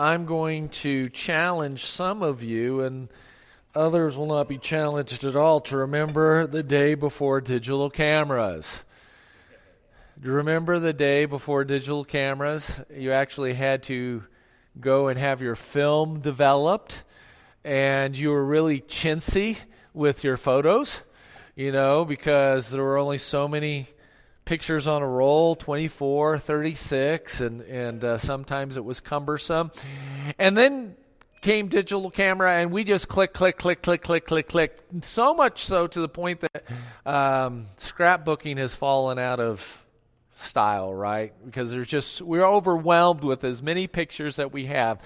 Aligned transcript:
I'm 0.00 0.24
going 0.24 0.70
to 0.70 1.10
challenge 1.10 1.84
some 1.84 2.22
of 2.22 2.42
you, 2.42 2.80
and 2.80 3.10
others 3.74 4.16
will 4.16 4.28
not 4.28 4.48
be 4.48 4.56
challenged 4.56 5.24
at 5.24 5.36
all, 5.36 5.60
to 5.60 5.76
remember 5.76 6.46
the 6.46 6.62
day 6.62 6.94
before 6.94 7.42
digital 7.42 7.90
cameras. 7.90 8.82
Do 10.18 10.28
you 10.28 10.34
remember 10.36 10.78
the 10.78 10.94
day 10.94 11.26
before 11.26 11.66
digital 11.66 12.06
cameras? 12.06 12.80
You 12.96 13.12
actually 13.12 13.52
had 13.52 13.82
to 13.84 14.24
go 14.80 15.08
and 15.08 15.18
have 15.18 15.42
your 15.42 15.54
film 15.54 16.20
developed, 16.20 17.02
and 17.62 18.16
you 18.16 18.30
were 18.30 18.42
really 18.42 18.80
chintzy 18.80 19.58
with 19.92 20.24
your 20.24 20.38
photos, 20.38 21.02
you 21.54 21.72
know, 21.72 22.06
because 22.06 22.70
there 22.70 22.82
were 22.82 22.96
only 22.96 23.18
so 23.18 23.46
many 23.46 23.86
pictures 24.44 24.86
on 24.86 25.02
a 25.02 25.08
roll 25.08 25.54
24 25.54 26.38
36 26.38 27.40
and 27.40 27.60
and 27.62 28.04
uh, 28.04 28.18
sometimes 28.18 28.76
it 28.76 28.84
was 28.84 29.00
cumbersome. 29.00 29.70
And 30.38 30.56
then 30.56 30.96
came 31.40 31.68
digital 31.68 32.10
camera 32.10 32.54
and 32.56 32.70
we 32.70 32.84
just 32.84 33.08
click 33.08 33.32
click 33.32 33.58
click 33.58 33.82
click 33.82 34.02
click 34.02 34.26
click 34.26 34.48
click. 34.48 34.78
So 35.02 35.34
much 35.34 35.64
so 35.64 35.86
to 35.86 36.00
the 36.00 36.08
point 36.08 36.40
that 36.40 36.64
um, 37.06 37.66
scrapbooking 37.76 38.58
has 38.58 38.74
fallen 38.74 39.18
out 39.18 39.40
of 39.40 39.86
style 40.32 40.92
right? 40.92 41.32
Because 41.44 41.70
there's 41.70 41.86
just 41.86 42.22
we're 42.22 42.44
overwhelmed 42.44 43.22
with 43.22 43.44
as 43.44 43.62
many 43.62 43.86
pictures 43.86 44.36
that 44.36 44.52
we 44.52 44.66
have. 44.66 45.00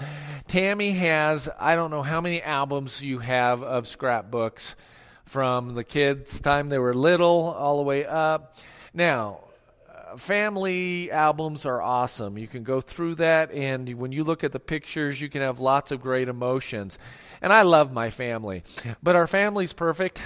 Tammy 0.48 0.92
has 0.92 1.48
i 1.59 1.75
don't 1.75 1.91
know 1.91 2.03
how 2.03 2.20
many 2.20 2.42
albums 2.42 3.03
you 3.03 3.19
have 3.19 3.62
of 3.62 3.87
scrapbooks 3.87 4.77
from 5.25 5.75
the 5.75 5.84
kids 5.84 6.41
time 6.41 6.69
they 6.69 6.78
were 6.78 6.95
little 6.95 7.55
all 7.59 7.78
the 7.78 7.83
way 7.83 8.05
up 8.05 8.56
now, 8.95 9.41
uh, 9.89 10.16
family 10.16 11.11
albums 11.11 11.66
are 11.66 11.83
awesome. 11.83 12.39
You 12.39 12.47
can 12.47 12.62
go 12.62 12.80
through 12.80 13.17
that, 13.17 13.51
and 13.53 13.93
when 13.95 14.12
you 14.12 14.23
look 14.23 14.45
at 14.45 14.53
the 14.53 14.61
pictures, 14.61 15.20
you 15.20 15.29
can 15.29 15.43
have 15.43 15.59
lots 15.59 15.91
of 15.91 16.01
great 16.01 16.29
emotions. 16.29 16.98
And 17.43 17.53
I 17.53 17.62
love 17.62 17.93
my 17.93 18.11
family. 18.11 18.62
But 19.03 19.17
our 19.17 19.27
family's 19.27 19.72
perfect. 19.72 20.22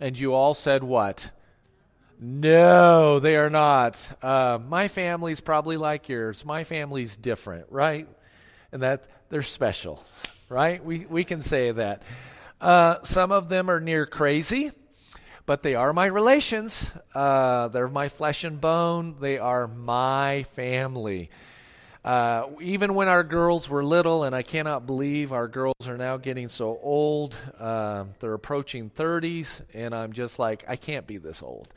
And 0.00 0.18
you 0.18 0.32
all 0.32 0.54
said 0.54 0.82
what? 0.82 1.30
No, 2.18 3.20
they 3.20 3.36
are 3.36 3.50
not. 3.50 3.96
Uh, 4.22 4.58
my 4.66 4.88
family's 4.88 5.40
probably 5.40 5.76
like 5.76 6.08
yours. 6.08 6.44
My 6.44 6.64
family's 6.64 7.16
different, 7.16 7.66
right? 7.70 8.08
And 8.72 8.82
that 8.82 9.04
they're 9.28 9.42
special, 9.42 10.04
right? 10.48 10.82
We, 10.84 11.06
we 11.06 11.24
can 11.24 11.42
say 11.42 11.70
that. 11.70 12.02
Uh, 12.60 13.02
some 13.02 13.30
of 13.30 13.48
them 13.48 13.70
are 13.70 13.80
near 13.80 14.06
crazy 14.06 14.70
but 15.50 15.64
they 15.64 15.74
are 15.74 15.92
my 15.92 16.06
relations. 16.06 16.92
Uh, 17.12 17.66
they're 17.66 17.88
my 17.88 18.08
flesh 18.08 18.44
and 18.44 18.60
bone. 18.60 19.16
They 19.18 19.36
are 19.36 19.66
my 19.66 20.44
family. 20.52 21.28
Uh, 22.04 22.46
even 22.60 22.94
when 22.94 23.08
our 23.08 23.24
girls 23.24 23.68
were 23.68 23.82
little, 23.82 24.22
and 24.22 24.32
I 24.32 24.42
cannot 24.42 24.86
believe 24.86 25.32
our 25.32 25.48
girls 25.48 25.88
are 25.88 25.96
now 25.96 26.18
getting 26.18 26.48
so 26.48 26.78
old, 26.80 27.34
uh, 27.58 28.04
they're 28.20 28.34
approaching 28.34 28.90
30s, 28.90 29.60
and 29.74 29.92
I'm 29.92 30.12
just 30.12 30.38
like, 30.38 30.64
I 30.68 30.76
can't 30.76 31.04
be 31.04 31.18
this 31.18 31.42
old. 31.42 31.68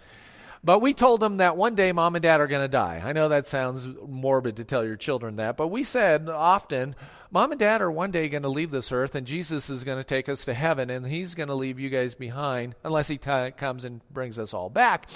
But 0.64 0.80
we 0.80 0.94
told 0.94 1.20
them 1.20 1.38
that 1.38 1.58
one 1.58 1.76
day 1.76 1.92
mom 1.92 2.16
and 2.16 2.24
dad 2.24 2.40
are 2.40 2.48
going 2.48 2.62
to 2.62 2.70
die. 2.70 3.02
I 3.04 3.12
know 3.12 3.28
that 3.30 3.48
sounds 3.48 3.86
morbid 4.08 4.56
to 4.58 4.64
tell 4.64 4.86
your 4.86 4.96
children 4.96 5.36
that, 5.36 5.58
but 5.58 5.68
we 5.68 5.84
said 5.84 6.30
often, 6.30 6.96
mom 7.32 7.52
and 7.52 7.60
dad 7.60 7.82
are 7.82 7.92
one 7.92 8.12
day 8.12 8.30
going 8.30 8.44
to 8.44 8.50
leave 8.50 8.72
this 8.72 8.92
earth 8.92 9.14
and 9.14 9.28
Jesus 9.28 9.70
is 9.70 9.84
going 9.84 9.98
to 9.98 10.06
take 10.06 10.30
us 10.30 10.46
to 10.46 10.54
heaven 10.54 10.90
and 10.90 11.06
he's 11.06 11.36
going 11.36 11.50
to 11.50 11.56
leave 11.56 11.80
you 11.80 11.90
guys 11.90 12.16
behind 12.16 12.76
unless 12.86 13.10
he 13.10 13.18
t- 13.18 13.52
comes 13.58 13.84
and 13.84 14.02
brings 14.10 14.40
us 14.40 14.54
all 14.54 14.70
back. 14.70 15.10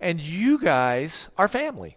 And 0.00 0.20
you 0.20 0.58
guys 0.58 1.28
are 1.38 1.48
family. 1.48 1.96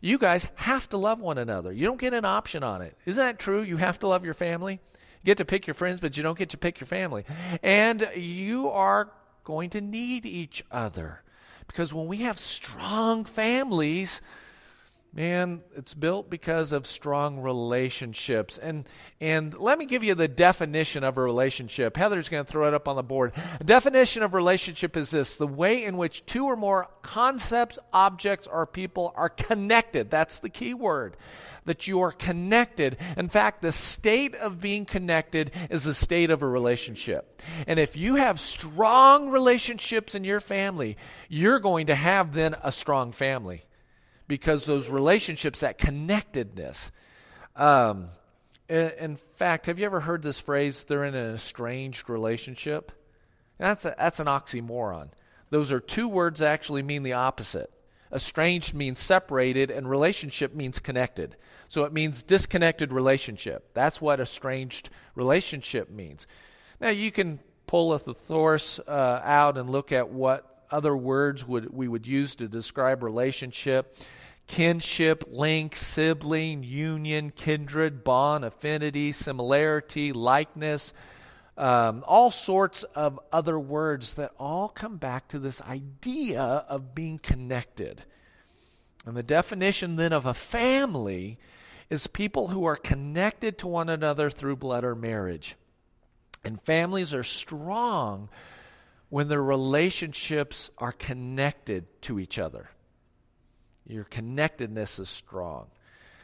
You 0.00 0.18
guys 0.18 0.48
have 0.54 0.88
to 0.90 0.98
love 0.98 1.20
one 1.20 1.38
another. 1.38 1.72
You 1.72 1.86
don't 1.86 1.98
get 1.98 2.14
an 2.14 2.24
option 2.24 2.62
on 2.62 2.80
it. 2.80 2.96
Isn't 3.06 3.24
that 3.24 3.40
true? 3.40 3.62
You 3.62 3.78
have 3.78 3.98
to 4.00 4.08
love 4.08 4.24
your 4.24 4.34
family. 4.34 4.74
You 4.74 5.24
get 5.24 5.38
to 5.38 5.44
pick 5.44 5.66
your 5.66 5.74
friends, 5.74 6.00
but 6.00 6.16
you 6.16 6.22
don't 6.22 6.38
get 6.38 6.50
to 6.50 6.58
pick 6.58 6.78
your 6.78 6.86
family. 6.86 7.24
And 7.60 8.08
you 8.14 8.68
are 8.68 9.10
going 9.42 9.70
to 9.70 9.80
need 9.80 10.26
each 10.26 10.64
other. 10.70 11.22
Because 11.66 11.92
when 11.92 12.06
we 12.06 12.18
have 12.18 12.38
strong 12.38 13.24
families, 13.24 14.20
Man, 15.16 15.62
it's 15.74 15.94
built 15.94 16.28
because 16.28 16.72
of 16.72 16.86
strong 16.86 17.40
relationships. 17.40 18.58
And 18.58 18.86
and 19.18 19.58
let 19.58 19.78
me 19.78 19.86
give 19.86 20.04
you 20.04 20.14
the 20.14 20.28
definition 20.28 21.04
of 21.04 21.16
a 21.16 21.22
relationship. 21.22 21.96
Heather's 21.96 22.28
going 22.28 22.44
to 22.44 22.52
throw 22.52 22.68
it 22.68 22.74
up 22.74 22.86
on 22.86 22.96
the 22.96 23.02
board. 23.02 23.32
A 23.58 23.64
definition 23.64 24.22
of 24.22 24.34
relationship 24.34 24.94
is 24.94 25.10
this: 25.10 25.36
the 25.36 25.46
way 25.46 25.84
in 25.84 25.96
which 25.96 26.26
two 26.26 26.44
or 26.44 26.54
more 26.54 26.88
concepts, 27.00 27.78
objects, 27.94 28.46
or 28.46 28.66
people 28.66 29.14
are 29.16 29.30
connected. 29.30 30.10
That's 30.10 30.40
the 30.40 30.50
key 30.50 30.74
word. 30.74 31.16
That 31.66 31.86
you 31.86 32.00
are 32.00 32.12
connected. 32.12 32.96
In 33.16 33.28
fact, 33.28 33.60
the 33.60 33.72
state 33.72 34.34
of 34.36 34.60
being 34.60 34.86
connected 34.86 35.50
is 35.68 35.84
the 35.84 35.94
state 35.94 36.30
of 36.30 36.42
a 36.42 36.48
relationship. 36.48 37.42
And 37.66 37.78
if 37.78 37.96
you 37.96 38.14
have 38.14 38.40
strong 38.40 39.28
relationships 39.28 40.14
in 40.14 40.24
your 40.24 40.40
family, 40.40 40.96
you're 41.28 41.58
going 41.58 41.88
to 41.88 41.94
have 41.94 42.32
then 42.32 42.56
a 42.62 42.72
strong 42.72 43.12
family 43.12 43.64
because 44.28 44.64
those 44.64 44.88
relationships, 44.88 45.60
that 45.60 45.78
connectedness. 45.78 46.90
Um, 47.54 48.08
in 48.68 49.16
fact, 49.36 49.66
have 49.66 49.78
you 49.78 49.86
ever 49.86 50.00
heard 50.00 50.22
this 50.22 50.40
phrase, 50.40 50.84
they're 50.84 51.04
in 51.04 51.14
an 51.14 51.34
estranged 51.34 52.10
relationship? 52.10 52.92
That's, 53.58 53.84
a, 53.84 53.94
that's 53.98 54.20
an 54.20 54.26
oxymoron. 54.26 55.08
Those 55.50 55.72
are 55.72 55.80
two 55.80 56.08
words 56.08 56.40
that 56.40 56.52
actually 56.52 56.82
mean 56.82 57.02
the 57.02 57.14
opposite. 57.14 57.70
Estranged 58.16 58.74
means 58.74 58.98
separated, 58.98 59.70
and 59.70 59.88
relationship 59.88 60.54
means 60.54 60.78
connected. 60.78 61.36
So 61.68 61.84
it 61.84 61.92
means 61.92 62.22
disconnected 62.22 62.92
relationship. 62.92 63.70
That's 63.74 64.00
what 64.00 64.20
estranged 64.20 64.88
relationship 65.14 65.90
means. 65.90 66.26
Now, 66.80 66.88
you 66.88 67.12
can 67.12 67.40
pull 67.66 67.92
a 67.92 67.98
thesaurus 67.98 68.80
uh, 68.88 69.20
out 69.22 69.58
and 69.58 69.68
look 69.68 69.92
at 69.92 70.08
what 70.08 70.64
other 70.70 70.96
words 70.96 71.46
would 71.46 71.72
we 71.72 71.86
would 71.86 72.06
use 72.06 72.34
to 72.36 72.48
describe 72.48 73.02
relationship 73.02 73.94
kinship, 74.46 75.24
link, 75.28 75.74
sibling, 75.74 76.62
union, 76.62 77.30
kindred, 77.30 78.04
bond, 78.04 78.44
affinity, 78.44 79.12
similarity, 79.12 80.12
likeness, 80.12 80.92
um, 81.56 82.04
all 82.06 82.30
sorts 82.30 82.82
of 82.82 83.18
other 83.32 83.58
words 83.58 84.14
that 84.14 84.32
all 84.38 84.68
come 84.68 84.96
back 84.96 85.28
to 85.28 85.38
this 85.38 85.60
idea 85.62 86.42
of 86.42 86.94
being 86.94 87.18
connected. 87.18 88.02
And 89.06 89.16
the 89.16 89.22
definition 89.22 89.96
then 89.96 90.12
of 90.12 90.26
a 90.26 90.34
family 90.34 91.38
is 91.88 92.06
people 92.06 92.48
who 92.48 92.64
are 92.64 92.76
connected 92.76 93.58
to 93.58 93.68
one 93.68 93.88
another 93.88 94.28
through 94.28 94.56
blood 94.56 94.84
or 94.84 94.94
marriage. 94.94 95.56
And 96.44 96.60
families 96.62 97.14
are 97.14 97.24
strong 97.24 98.28
when 99.08 99.28
their 99.28 99.42
relationships 99.42 100.70
are 100.78 100.92
connected 100.92 101.86
to 102.02 102.18
each 102.18 102.38
other. 102.38 102.68
Your 103.86 104.04
connectedness 104.04 104.98
is 104.98 105.08
strong. 105.08 105.68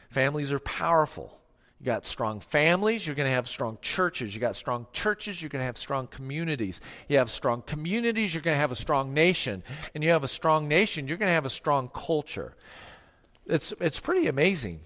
Families 0.09 0.51
are 0.51 0.59
powerful. 0.59 1.39
You 1.83 1.87
got 1.87 2.05
strong 2.05 2.39
families, 2.39 3.05
you're 3.05 3.13
going 3.13 3.27
to 3.27 3.35
have 3.35 3.45
strong 3.45 3.77
churches. 3.81 4.33
You 4.33 4.39
got 4.39 4.55
strong 4.55 4.87
churches, 4.93 5.41
you're 5.41 5.49
going 5.49 5.59
to 5.59 5.65
have 5.65 5.77
strong 5.77 6.07
communities. 6.07 6.79
You 7.09 7.17
have 7.17 7.29
strong 7.29 7.61
communities, 7.61 8.33
you're 8.33 8.41
going 8.41 8.55
to 8.55 8.61
have 8.61 8.71
a 8.71 8.75
strong 8.77 9.13
nation. 9.13 9.63
And 9.93 10.01
you 10.01 10.11
have 10.11 10.23
a 10.23 10.29
strong 10.29 10.69
nation, 10.69 11.09
you're 11.09 11.17
going 11.17 11.27
to 11.27 11.33
have 11.33 11.45
a 11.45 11.49
strong 11.49 11.89
culture. 11.93 12.55
It's, 13.45 13.73
it's 13.81 13.99
pretty 13.99 14.27
amazing. 14.27 14.79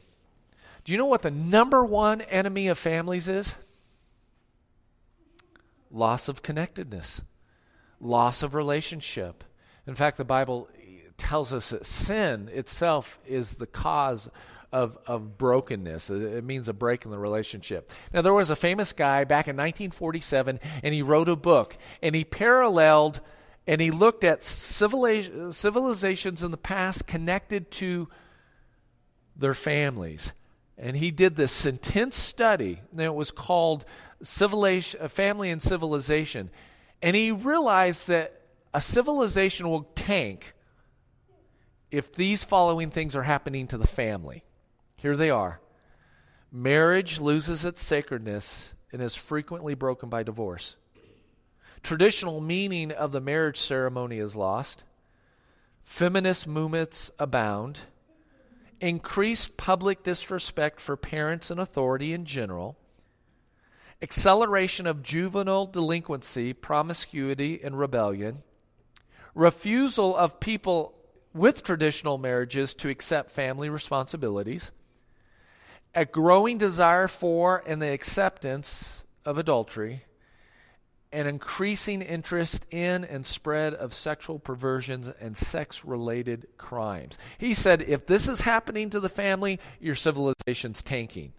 Do 0.86 0.92
you 0.92 0.98
know 0.98 1.06
what 1.06 1.22
the 1.22 1.30
number 1.30 1.86
one 1.86 2.22
enemy 2.22 2.68
of 2.68 2.80
families 2.80 3.28
is? 3.28 3.54
Loss 5.92 6.30
of 6.30 6.42
connectedness, 6.42 7.22
loss 8.02 8.42
of 8.42 8.56
relationship. 8.56 9.44
In 9.86 9.94
fact, 9.94 10.18
the 10.18 10.26
Bible 10.26 10.68
tells 11.16 11.54
us 11.54 11.70
that 11.70 11.86
sin 11.86 12.50
itself 12.52 13.20
is 13.28 13.54
the 13.54 13.68
cause 13.68 14.32
of, 14.72 14.98
of 15.08 15.38
brokenness. 15.38 16.10
It 16.10 16.44
means 16.44 16.68
a 16.68 16.74
break 16.74 17.06
in 17.06 17.12
the 17.12 17.20
relationship. 17.20 17.92
Now, 18.14 18.22
there 18.22 18.34
was 18.34 18.50
a 18.50 18.56
famous 18.56 18.94
guy 18.94 19.24
back 19.24 19.48
in 19.48 19.56
1947, 19.56 20.60
and 20.84 20.94
he 20.94 21.02
wrote 21.02 21.30
a 21.30 21.36
book, 21.36 21.78
and 22.02 22.14
he 22.16 22.24
paralleled 22.24 23.22
and 23.68 23.82
he 23.82 23.92
looked 23.92 24.24
at 24.24 24.46
civilizations 24.46 26.42
in 26.42 26.52
the 26.52 26.58
past 26.58 27.06
connected 27.06 27.70
to 27.70 28.08
their 29.36 29.54
families. 29.54 30.32
And 30.78 30.96
he 30.96 31.12
did 31.12 31.36
this 31.36 31.66
intense 31.66 32.16
study, 32.16 32.80
and 32.92 33.02
it 33.02 33.14
was 33.14 33.30
called 33.30 33.84
Civilization, 34.24 35.02
uh, 35.02 35.10
Family 35.10 35.52
and 35.52 35.62
Civilization. 35.62 36.50
And 37.02 37.16
he 37.16 37.32
realized 37.32 38.08
that 38.08 38.42
a 38.74 38.80
civilization 38.80 39.70
will 39.70 39.84
tank 39.96 40.54
if 41.92 42.14
these 42.16 42.44
following 42.44 42.90
things 42.90 43.16
are 43.16 43.24
happening 43.24 43.68
to 43.68 43.78
the 43.78 43.88
family. 43.88 44.44
Here 45.08 45.16
they 45.16 45.30
are 45.30 45.62
marriage 46.52 47.18
loses 47.18 47.64
its 47.64 47.82
sacredness 47.82 48.74
and 48.92 49.02
is 49.02 49.16
frequently 49.16 49.74
broken 49.74 50.10
by 50.10 50.22
divorce. 50.22 50.76
Traditional 51.82 52.42
meaning 52.42 52.92
of 52.92 53.14
the 53.14 53.22
marriage 53.22 53.58
ceremony 53.58 54.18
is 54.18 54.36
lost. 54.36 54.84
Feminist 55.86 56.46
movements 56.46 57.10
abound. 57.20 57.80
Increased 58.82 59.56
public 59.56 60.04
disrespect 60.04 60.82
for 60.82 60.98
parents 60.98 61.50
and 61.50 61.58
authority 61.62 62.12
in 62.12 62.26
general. 62.26 62.78
acceleration 64.02 64.86
of 64.88 65.04
juvenile 65.04 65.68
delinquency, 65.68 66.52
promiscuity, 66.52 67.62
and 67.64 67.80
rebellion, 67.80 68.44
refusal 69.34 70.18
of 70.18 70.42
people 70.42 70.96
with 71.34 71.64
traditional 71.64 72.18
marriages 72.18 72.74
to 72.74 72.90
accept 72.90 73.32
family 73.32 73.70
responsibilities, 73.70 74.70
a 75.98 76.06
growing 76.06 76.60
desire 76.60 77.08
for 77.08 77.64
and 77.66 77.82
the 77.82 77.92
acceptance 77.92 79.04
of 79.26 79.40
adultery, 79.40 80.04
an 81.12 81.26
increasing 81.26 82.04
interest 82.04 82.68
in 82.70 83.04
and 83.04 83.26
spread 83.26 83.74
of 83.74 83.96
sexual 83.96 84.38
perversions 84.38 85.12
and 85.20 85.36
sex 85.36 85.84
related 85.84 86.46
crimes. 86.56 87.18
He 87.40 87.56
said, 87.56 87.82
if 87.82 88.06
this 88.06 88.28
is 88.28 88.42
happening 88.42 88.92
to 88.92 89.00
the 89.00 89.10
family, 89.10 89.60
your 89.80 89.96
civilization's 89.96 90.84
tanking. 90.84 91.34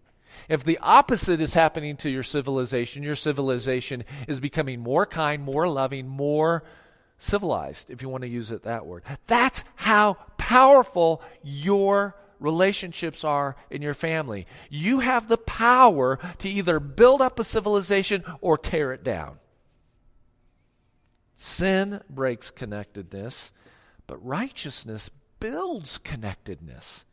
If 0.49 0.65
the 0.65 0.79
opposite 0.83 1.41
is 1.41 1.55
happening 1.55 1.97
to 1.99 2.11
your 2.11 2.25
civilization, 2.25 3.05
your 3.05 3.15
civilization 3.15 4.03
is 4.27 4.41
becoming 4.41 4.81
more 4.81 5.07
kind, 5.07 5.45
more 5.45 5.69
loving, 5.69 6.09
more 6.09 6.65
civilized, 7.17 7.91
if 7.91 8.03
you 8.03 8.09
want 8.09 8.23
to 8.23 8.29
use 8.29 8.51
it 8.51 8.65
that 8.65 8.87
word. 8.87 9.05
That's 9.29 9.63
how 9.77 10.15
powerful 10.37 11.23
your 11.45 12.17
relationships 12.41 13.25
are 13.25 13.57
in 13.71 13.83
your 13.83 13.95
family. 13.95 14.47
You 14.71 15.01
have 15.01 15.29
the 15.29 15.39
power 15.39 16.19
to 16.39 16.49
either 16.49 16.81
build 16.81 17.21
up 17.21 17.39
a 17.39 17.45
civilization 17.45 18.25
or 18.41 18.59
tear 18.59 18.93
it 18.93 19.05
down. 19.05 19.39
Sin 21.37 22.01
breaks 22.11 22.51
connectedness, 22.51 23.53
but 24.07 24.25
righteousness 24.25 25.11
builds 25.41 25.99
connectedness. 25.99 27.05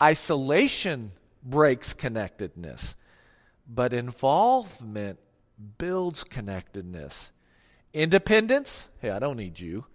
Isolation 0.00 1.12
breaks 1.42 1.92
connectedness, 1.92 2.94
but 3.68 3.92
involvement 3.92 5.18
builds 5.78 6.22
connectedness. 6.22 7.32
Independence, 7.92 8.88
hey, 9.00 9.10
I 9.10 9.18
don't 9.18 9.36
need 9.36 9.58
you, 9.58 9.86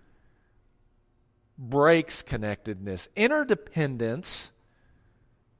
breaks 1.57 2.21
connectedness. 2.21 3.09
Interdependence, 3.15 4.51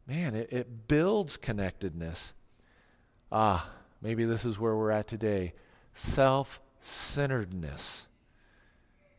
man, 0.08 0.36
it, 0.36 0.52
it 0.52 0.88
builds 0.88 1.38
connectedness. 1.38 2.34
Ah, 3.32 3.70
maybe 4.02 4.26
this 4.26 4.46
is 4.46 4.60
where 4.60 4.76
we're 4.76 4.92
at 4.92 5.08
today. 5.08 5.54
Self 5.94 6.62
centeredness 6.80 8.08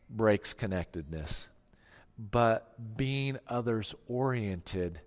breaks 0.09 0.53
connectedness, 0.53 1.47
but 2.17 2.97
being 2.97 3.39
others 3.47 3.95
oriented 4.07 4.99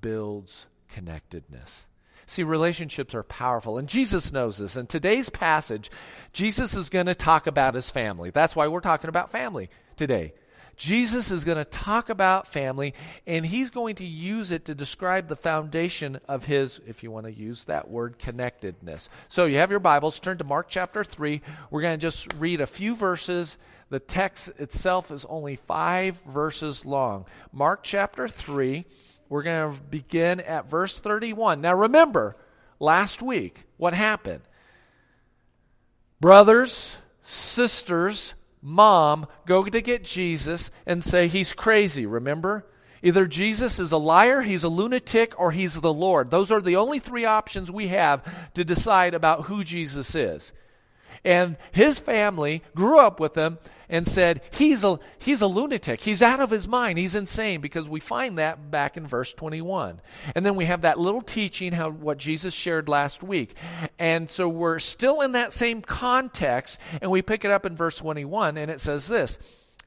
builds 0.00 0.66
connectedness. 0.88 1.86
See, 2.26 2.42
relationships 2.42 3.14
are 3.14 3.22
powerful, 3.22 3.78
and 3.78 3.88
Jesus 3.88 4.32
knows 4.32 4.58
this. 4.58 4.76
In 4.76 4.86
today's 4.86 5.30
passage, 5.30 5.90
Jesus 6.34 6.74
is 6.74 6.90
going 6.90 7.06
to 7.06 7.14
talk 7.14 7.46
about 7.46 7.74
his 7.74 7.88
family. 7.88 8.28
That's 8.28 8.54
why 8.54 8.68
we're 8.68 8.80
talking 8.80 9.08
about 9.08 9.32
family 9.32 9.70
today. 9.96 10.34
Jesus 10.78 11.32
is 11.32 11.44
going 11.44 11.58
to 11.58 11.64
talk 11.64 12.08
about 12.08 12.46
family, 12.46 12.94
and 13.26 13.44
he's 13.44 13.70
going 13.70 13.96
to 13.96 14.06
use 14.06 14.52
it 14.52 14.66
to 14.66 14.76
describe 14.76 15.26
the 15.26 15.34
foundation 15.34 16.20
of 16.28 16.44
his, 16.44 16.80
if 16.86 17.02
you 17.02 17.10
want 17.10 17.26
to 17.26 17.32
use 17.32 17.64
that 17.64 17.90
word, 17.90 18.16
connectedness. 18.16 19.10
So 19.28 19.46
you 19.46 19.58
have 19.58 19.72
your 19.72 19.80
Bibles, 19.80 20.20
turn 20.20 20.38
to 20.38 20.44
Mark 20.44 20.68
chapter 20.68 21.02
3. 21.02 21.42
We're 21.70 21.82
going 21.82 21.98
to 21.98 22.00
just 22.00 22.32
read 22.34 22.60
a 22.60 22.66
few 22.66 22.94
verses. 22.94 23.58
The 23.90 23.98
text 23.98 24.50
itself 24.58 25.10
is 25.10 25.24
only 25.24 25.56
five 25.56 26.20
verses 26.20 26.84
long. 26.84 27.26
Mark 27.52 27.80
chapter 27.82 28.28
3, 28.28 28.84
we're 29.28 29.42
going 29.42 29.74
to 29.74 29.82
begin 29.82 30.38
at 30.40 30.70
verse 30.70 30.96
31. 30.96 31.60
Now 31.60 31.74
remember, 31.74 32.36
last 32.78 33.20
week, 33.20 33.64
what 33.78 33.94
happened? 33.94 34.42
Brothers, 36.20 36.96
sisters, 37.22 38.34
mom 38.60 39.26
go 39.46 39.64
to 39.64 39.80
get 39.80 40.04
Jesus 40.04 40.70
and 40.86 41.04
say 41.04 41.28
he's 41.28 41.52
crazy, 41.52 42.06
remember? 42.06 42.66
Either 43.02 43.26
Jesus 43.26 43.78
is 43.78 43.92
a 43.92 43.98
liar, 43.98 44.42
he's 44.42 44.64
a 44.64 44.68
lunatic, 44.68 45.38
or 45.38 45.52
he's 45.52 45.80
the 45.80 45.92
Lord. 45.92 46.30
Those 46.30 46.50
are 46.50 46.60
the 46.60 46.76
only 46.76 46.98
three 46.98 47.24
options 47.24 47.70
we 47.70 47.88
have 47.88 48.24
to 48.54 48.64
decide 48.64 49.14
about 49.14 49.44
who 49.44 49.62
Jesus 49.62 50.14
is. 50.14 50.52
And 51.24 51.56
his 51.72 51.98
family 51.98 52.62
grew 52.74 52.98
up 52.98 53.20
with 53.20 53.34
him 53.34 53.58
and 53.88 54.06
said, 54.06 54.42
he's 54.50 54.84
a, 54.84 54.98
he's 55.18 55.40
a 55.40 55.46
lunatic. 55.46 56.00
He's 56.00 56.22
out 56.22 56.40
of 56.40 56.50
his 56.50 56.68
mind. 56.68 56.98
He's 56.98 57.14
insane 57.14 57.60
because 57.60 57.88
we 57.88 58.00
find 58.00 58.38
that 58.38 58.70
back 58.70 58.96
in 58.96 59.06
verse 59.06 59.32
21. 59.32 60.00
And 60.34 60.44
then 60.44 60.56
we 60.56 60.66
have 60.66 60.82
that 60.82 60.98
little 60.98 61.22
teaching, 61.22 61.72
how, 61.72 61.90
what 61.90 62.18
Jesus 62.18 62.52
shared 62.52 62.88
last 62.88 63.22
week. 63.22 63.54
And 63.98 64.30
so 64.30 64.48
we're 64.48 64.78
still 64.78 65.22
in 65.22 65.32
that 65.32 65.52
same 65.52 65.80
context 65.80 66.78
and 67.00 67.10
we 67.10 67.22
pick 67.22 67.44
it 67.44 67.50
up 67.50 67.64
in 67.64 67.76
verse 67.76 67.96
21 67.96 68.58
and 68.58 68.70
it 68.70 68.80
says 68.80 69.08
this, 69.08 69.38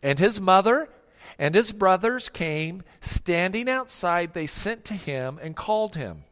and 0.01 0.17
his 0.17 0.41
mother 0.41 0.89
and 1.37 1.53
his 1.53 1.71
brothers 1.71 2.29
came, 2.29 2.83
standing 3.01 3.69
outside, 3.69 4.33
they 4.33 4.47
sent 4.47 4.85
to 4.85 4.93
him 4.93 5.39
and 5.41 5.55
called 5.55 5.95
him. 5.95 6.23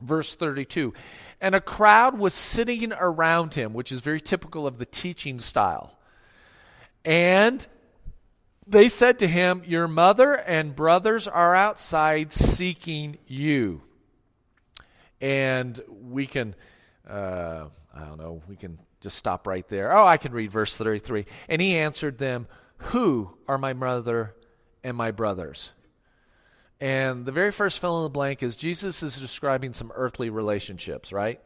Verse 0.00 0.34
32. 0.34 0.92
And 1.40 1.54
a 1.54 1.60
crowd 1.60 2.18
was 2.18 2.34
sitting 2.34 2.92
around 2.92 3.54
him, 3.54 3.72
which 3.72 3.92
is 3.92 4.00
very 4.00 4.20
typical 4.20 4.66
of 4.66 4.78
the 4.78 4.86
teaching 4.86 5.38
style. 5.38 5.98
And 7.04 7.66
they 8.66 8.88
said 8.88 9.20
to 9.20 9.28
him, 9.28 9.62
Your 9.66 9.86
mother 9.88 10.34
and 10.34 10.74
brothers 10.74 11.28
are 11.28 11.54
outside 11.54 12.32
seeking 12.32 13.18
you. 13.26 13.82
And 15.20 15.80
we 15.88 16.26
can, 16.26 16.54
uh, 17.08 17.66
I 17.94 18.00
don't 18.00 18.18
know, 18.18 18.42
we 18.48 18.56
can 18.56 18.78
just 19.00 19.16
stop 19.16 19.46
right 19.46 19.66
there. 19.68 19.96
Oh, 19.96 20.06
I 20.06 20.16
can 20.16 20.32
read 20.32 20.50
verse 20.50 20.76
33. 20.76 21.26
And 21.48 21.62
he 21.62 21.78
answered 21.78 22.18
them, 22.18 22.48
Who 22.78 23.30
are 23.46 23.58
my 23.58 23.72
mother 23.72 24.34
and 24.82 24.96
my 24.96 25.10
brothers? 25.10 25.70
And 26.80 27.24
the 27.24 27.32
very 27.32 27.52
first 27.52 27.80
fill 27.80 27.98
in 27.98 28.02
the 28.04 28.10
blank 28.10 28.42
is 28.42 28.54
Jesus 28.56 29.02
is 29.02 29.18
describing 29.18 29.72
some 29.72 29.92
earthly 29.94 30.28
relationships, 30.28 31.12
right? 31.12 31.40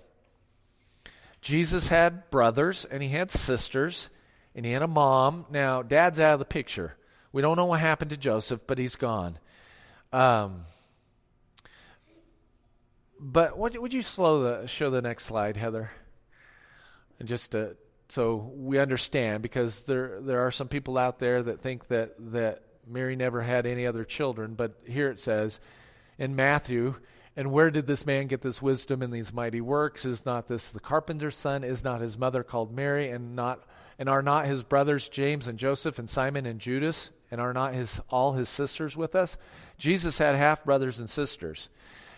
Jesus 1.40 1.88
had 1.88 2.30
brothers 2.30 2.84
and 2.84 3.02
he 3.02 3.08
had 3.10 3.30
sisters 3.30 4.08
and 4.54 4.66
he 4.66 4.72
had 4.72 4.82
a 4.82 4.88
mom. 4.88 5.46
Now, 5.50 5.82
dad's 5.82 6.18
out 6.18 6.34
of 6.34 6.38
the 6.40 6.44
picture. 6.44 6.96
We 7.32 7.42
don't 7.42 7.56
know 7.56 7.66
what 7.66 7.80
happened 7.80 8.10
to 8.10 8.16
Joseph, 8.16 8.60
but 8.66 8.78
he's 8.78 8.96
gone. 8.96 9.38
Um, 10.12 10.64
but 13.20 13.56
what, 13.56 13.78
would 13.80 13.94
you 13.94 14.02
slow 14.02 14.42
the 14.42 14.66
show 14.66 14.90
the 14.90 15.02
next 15.02 15.26
slide, 15.26 15.56
Heather? 15.56 15.92
And 17.20 17.28
just 17.28 17.52
to, 17.52 17.76
so 18.08 18.50
we 18.56 18.80
understand, 18.80 19.42
because 19.42 19.80
there 19.80 20.20
there 20.20 20.40
are 20.40 20.50
some 20.50 20.66
people 20.66 20.98
out 20.98 21.20
there 21.20 21.42
that 21.44 21.60
think 21.60 21.86
that 21.88 22.14
that 22.32 22.62
Mary 22.90 23.16
never 23.16 23.42
had 23.42 23.66
any 23.66 23.86
other 23.86 24.04
children. 24.04 24.54
But 24.54 24.74
here 24.86 25.10
it 25.10 25.20
says 25.20 25.60
in 26.18 26.36
Matthew, 26.36 26.96
and 27.36 27.52
where 27.52 27.70
did 27.70 27.86
this 27.86 28.04
man 28.04 28.26
get 28.26 28.42
this 28.42 28.60
wisdom 28.60 29.02
and 29.02 29.12
these 29.12 29.32
mighty 29.32 29.60
works? 29.60 30.04
Is 30.04 30.26
not 30.26 30.48
this 30.48 30.70
the 30.70 30.80
carpenter's 30.80 31.36
son? 31.36 31.64
Is 31.64 31.84
not 31.84 32.00
his 32.00 32.18
mother 32.18 32.42
called 32.42 32.74
Mary, 32.74 33.10
and 33.10 33.36
not 33.36 33.62
and 33.98 34.08
are 34.08 34.22
not 34.22 34.46
his 34.46 34.62
brothers 34.62 35.08
James 35.08 35.46
and 35.46 35.58
Joseph 35.58 35.98
and 35.98 36.10
Simon 36.10 36.46
and 36.46 36.60
Judas? 36.60 37.10
And 37.30 37.40
are 37.40 37.52
not 37.52 37.74
his 37.74 38.00
all 38.10 38.32
his 38.32 38.48
sisters 38.48 38.96
with 38.96 39.14
us? 39.14 39.36
Jesus 39.78 40.18
had 40.18 40.34
half 40.34 40.64
brothers 40.64 40.98
and 40.98 41.08
sisters. 41.08 41.68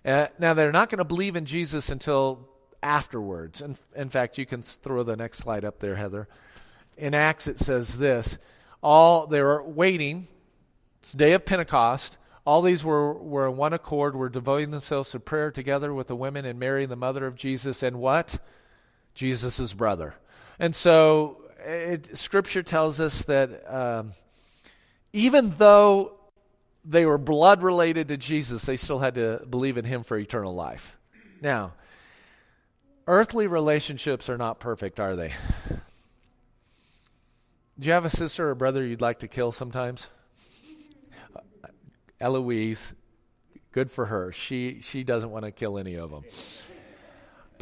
Uh, 0.04 0.28
now 0.38 0.54
they're 0.54 0.72
not 0.72 0.88
going 0.88 0.98
to 0.98 1.04
believe 1.04 1.36
in 1.36 1.44
Jesus 1.44 1.90
until 1.90 2.48
afterwards. 2.82 3.60
And 3.60 3.78
in 3.94 4.08
fact, 4.08 4.38
you 4.38 4.46
can 4.46 4.62
throw 4.62 5.02
the 5.02 5.14
next 5.14 5.38
slide 5.38 5.64
up 5.64 5.78
there, 5.78 5.96
Heather. 5.96 6.28
In 6.96 7.14
Acts, 7.14 7.46
it 7.46 7.58
says 7.58 7.98
this: 7.98 8.38
all 8.82 9.26
they 9.26 9.42
were 9.42 9.62
waiting. 9.62 10.28
It's 11.02 11.12
day 11.12 11.32
of 11.32 11.44
Pentecost. 11.44 12.16
All 12.46 12.62
these 12.62 12.84
were, 12.84 13.14
were 13.14 13.48
in 13.48 13.56
one 13.56 13.72
accord, 13.72 14.14
were 14.14 14.28
devoting 14.28 14.70
themselves 14.70 15.10
to 15.10 15.18
prayer 15.18 15.50
together 15.50 15.92
with 15.92 16.06
the 16.06 16.14
women 16.14 16.44
and 16.44 16.60
Mary, 16.60 16.86
the 16.86 16.94
mother 16.94 17.26
of 17.26 17.34
Jesus, 17.34 17.82
and 17.82 17.96
what? 17.96 18.38
Jesus' 19.12 19.72
brother. 19.72 20.14
And 20.60 20.76
so 20.76 21.38
it, 21.58 22.16
Scripture 22.16 22.62
tells 22.62 23.00
us 23.00 23.22
that 23.22 23.68
um, 23.68 24.12
even 25.12 25.50
though 25.58 26.12
they 26.84 27.04
were 27.04 27.18
blood 27.18 27.64
related 27.64 28.06
to 28.06 28.16
Jesus, 28.16 28.64
they 28.64 28.76
still 28.76 29.00
had 29.00 29.16
to 29.16 29.44
believe 29.50 29.78
in 29.78 29.84
Him 29.84 30.04
for 30.04 30.16
eternal 30.16 30.54
life. 30.54 30.96
Now, 31.40 31.72
earthly 33.08 33.48
relationships 33.48 34.28
are 34.28 34.38
not 34.38 34.60
perfect, 34.60 35.00
are 35.00 35.16
they? 35.16 35.32
Do 35.68 35.80
you 37.88 37.92
have 37.92 38.04
a 38.04 38.10
sister 38.10 38.50
or 38.50 38.54
brother 38.54 38.86
you'd 38.86 39.00
like 39.00 39.18
to 39.18 39.28
kill 39.28 39.50
sometimes? 39.50 40.06
Eloise, 42.22 42.94
good 43.72 43.90
for 43.90 44.06
her. 44.06 44.32
She 44.32 44.80
she 44.80 45.04
doesn't 45.04 45.30
want 45.30 45.44
to 45.44 45.50
kill 45.50 45.78
any 45.78 45.96
of 45.96 46.10
them 46.10 46.24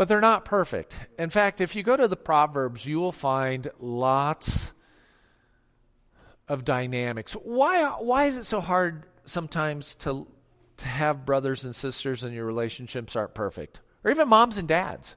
but 0.00 0.08
they're 0.08 0.18
not 0.18 0.46
perfect. 0.46 0.94
In 1.18 1.28
fact, 1.28 1.60
if 1.60 1.76
you 1.76 1.82
go 1.82 1.94
to 1.94 2.08
the 2.08 2.16
Proverbs, 2.16 2.86
you 2.86 2.98
will 2.98 3.12
find 3.12 3.70
lots 3.78 4.72
of 6.48 6.64
dynamics. 6.64 7.34
Why, 7.34 7.84
why 7.84 8.24
is 8.24 8.38
it 8.38 8.46
so 8.46 8.62
hard 8.62 9.04
sometimes 9.26 9.94
to, 9.96 10.26
to 10.78 10.86
have 10.86 11.26
brothers 11.26 11.66
and 11.66 11.76
sisters 11.76 12.24
and 12.24 12.34
your 12.34 12.46
relationships 12.46 13.14
aren't 13.14 13.34
perfect? 13.34 13.80
Or 14.02 14.10
even 14.10 14.26
moms 14.26 14.56
and 14.56 14.66
dads? 14.66 15.16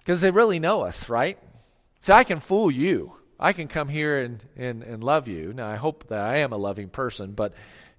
Because 0.00 0.20
they 0.20 0.32
really 0.32 0.58
know 0.58 0.80
us, 0.80 1.08
right? 1.08 1.38
See, 2.00 2.12
I 2.12 2.24
can 2.24 2.40
fool 2.40 2.72
you. 2.72 3.14
I 3.38 3.52
can 3.52 3.68
come 3.68 3.88
here 3.88 4.20
and, 4.20 4.44
and, 4.56 4.82
and 4.82 5.02
love 5.02 5.28
you. 5.28 5.52
Now, 5.52 5.68
I 5.68 5.76
hope 5.76 6.08
that 6.08 6.20
I 6.20 6.38
am 6.38 6.52
a 6.52 6.56
loving 6.56 6.88
person, 6.88 7.32
but 7.32 7.52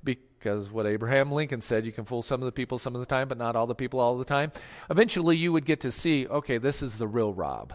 because 0.04 0.70
what 0.70 0.86
Abraham 0.86 1.32
Lincoln 1.32 1.62
said, 1.62 1.86
you 1.86 1.92
can 1.92 2.06
fool 2.06 2.22
some 2.22 2.42
of 2.42 2.46
the 2.46 2.52
people 2.52 2.78
some 2.78 2.94
of 2.96 3.00
the 3.00 3.08
time, 3.08 3.28
but 3.28 3.38
not 3.38 3.56
all 3.56 3.66
the 3.66 3.76
people 3.76 4.00
all 4.00 4.18
the 4.18 4.26
time. 4.26 4.52
Eventually, 4.90 5.36
you 5.36 5.52
would 5.52 5.66
get 5.66 5.82
to 5.82 5.92
see, 5.92 6.28
okay, 6.28 6.60
this 6.60 6.84
is 6.84 6.98
the 6.98 7.08
real 7.08 7.34
Rob. 7.34 7.74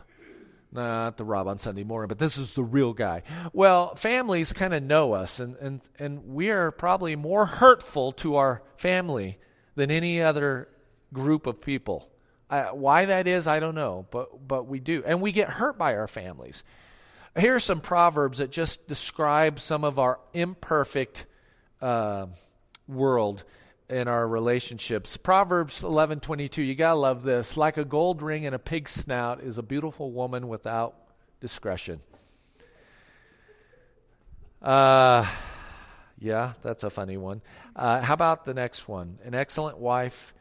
Not 0.73 1.17
the 1.17 1.25
Rob 1.25 1.49
on 1.49 1.59
Sunday 1.59 1.83
morning, 1.83 2.07
but 2.07 2.21
this 2.21 2.39
is 2.39 2.53
the 2.53 2.63
real 2.63 2.93
guy. 2.93 3.25
Well, 3.53 3.97
families 3.97 4.53
kind 4.53 4.73
of 4.73 4.85
know 4.85 5.15
us, 5.15 5.41
and, 5.41 5.57
and, 5.57 5.81
and 5.99 6.27
we 6.27 6.51
are 6.51 6.71
probably 6.71 7.17
more 7.17 7.45
hurtful 7.45 8.13
to 8.13 8.37
our 8.37 8.63
family 8.77 9.39
than 9.75 9.91
any 9.91 10.23
other 10.23 10.69
group 11.13 11.49
of 11.49 11.61
people. 11.61 12.09
why 12.73 13.07
that 13.07 13.27
is, 13.27 13.49
I 13.49 13.59
don't 13.59 13.75
know, 13.75 14.07
but, 14.13 14.47
but 14.47 14.69
we 14.69 14.79
do. 14.79 15.03
And 15.05 15.21
we 15.21 15.33
get 15.33 15.49
hurt 15.49 15.77
by 15.77 15.97
our 15.97 16.07
families. 16.07 16.63
Here 17.39 17.55
are 17.55 17.61
some 17.61 17.81
proverbs 17.81 18.39
that 18.39 18.51
just 18.51 18.89
describe 18.89 19.61
some 19.61 19.85
of 19.85 19.99
our 19.99 20.19
imperfect 20.33 21.27
uh, 21.81 22.27
world 22.89 23.45
in 23.89 24.09
our 24.09 24.27
relationships. 24.27 25.17
Proverbs 25.17 25.83
11:22, 25.83 26.67
you 26.67 26.75
got 26.75 26.95
to 26.95 26.99
love 26.99 27.23
this. 27.23 27.57
Like 27.57 27.77
a 27.77 27.85
gold 27.85 28.23
ring 28.23 28.45
in 28.45 28.55
a 28.55 28.59
pig's 28.59 28.93
snout 28.93 29.41
is 29.43 29.59
a 29.59 29.63
beautiful 29.63 30.11
woman 30.11 30.49
without 30.49 30.95
discretion. 31.41 32.01
Uh 34.63 35.27
yeah, 36.19 36.53
that's 36.63 36.85
a 36.85 36.91
funny 36.91 37.17
one. 37.17 37.41
Uh, 37.75 38.03
how 38.03 38.13
about 38.13 38.45
the 38.45 38.53
next 38.53 38.87
one? 38.87 39.19
An 39.25 39.35
excellent 39.35 39.79
wife 39.79 40.35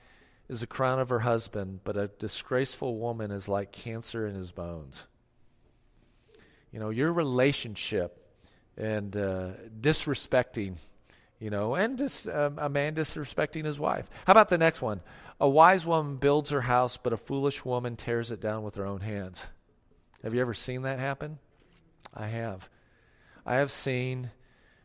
is 0.50 0.60
the 0.60 0.68
crown 0.68 1.00
of 1.00 1.08
her 1.08 1.20
husband, 1.20 1.80
but 1.86 1.96
a 1.96 2.10
disgraceful 2.20 2.98
woman 2.98 3.32
is 3.32 3.48
like 3.48 3.72
cancer 3.72 4.28
in 4.28 4.36
his 4.36 4.52
bones. 4.52 5.06
You 6.72 6.80
know, 6.80 6.90
your 6.90 7.12
relationship 7.12 8.24
and 8.78 9.16
uh, 9.16 9.50
disrespecting 9.82 10.78
you 11.40 11.50
know, 11.50 11.76
and 11.76 11.98
just 11.98 12.28
um, 12.28 12.60
a 12.60 12.70
man 12.70 12.96
disrespecting 12.96 13.64
his 13.64 13.80
wife. 13.80 14.10
How 14.26 14.32
about 14.32 14.50
the 14.50 14.58
next 14.58 14.82
one? 14.82 15.00
A 15.40 15.48
wise 15.48 15.86
woman 15.86 16.18
builds 16.18 16.50
her 16.50 16.62
house, 16.62 16.98
but 16.98 17.14
a 17.14 17.18
foolish 17.18 17.64
woman 17.64 17.96
tears 17.96 18.32
it 18.32 18.42
down 18.42 18.64
with 18.64 18.76
her 18.76 18.86
own 18.86 19.00
hands. 19.00 19.46
Have 20.22 20.34
you 20.34 20.42
ever 20.42 20.54
seen 20.54 20.82
that 20.82 21.00
happen? 21.00 21.40
I 22.14 22.28
have. 22.28 22.70
I 23.46 23.56
have 23.56 23.72
seen 23.72 24.32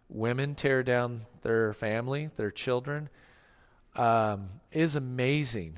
women 0.09 0.55
tear 0.55 0.85
down 0.85 1.23
their 1.43 1.73
family, 1.73 2.31
their 2.37 2.53
children. 2.53 3.09
Um, 3.97 4.49
is 4.71 4.97
amazing. 4.97 5.75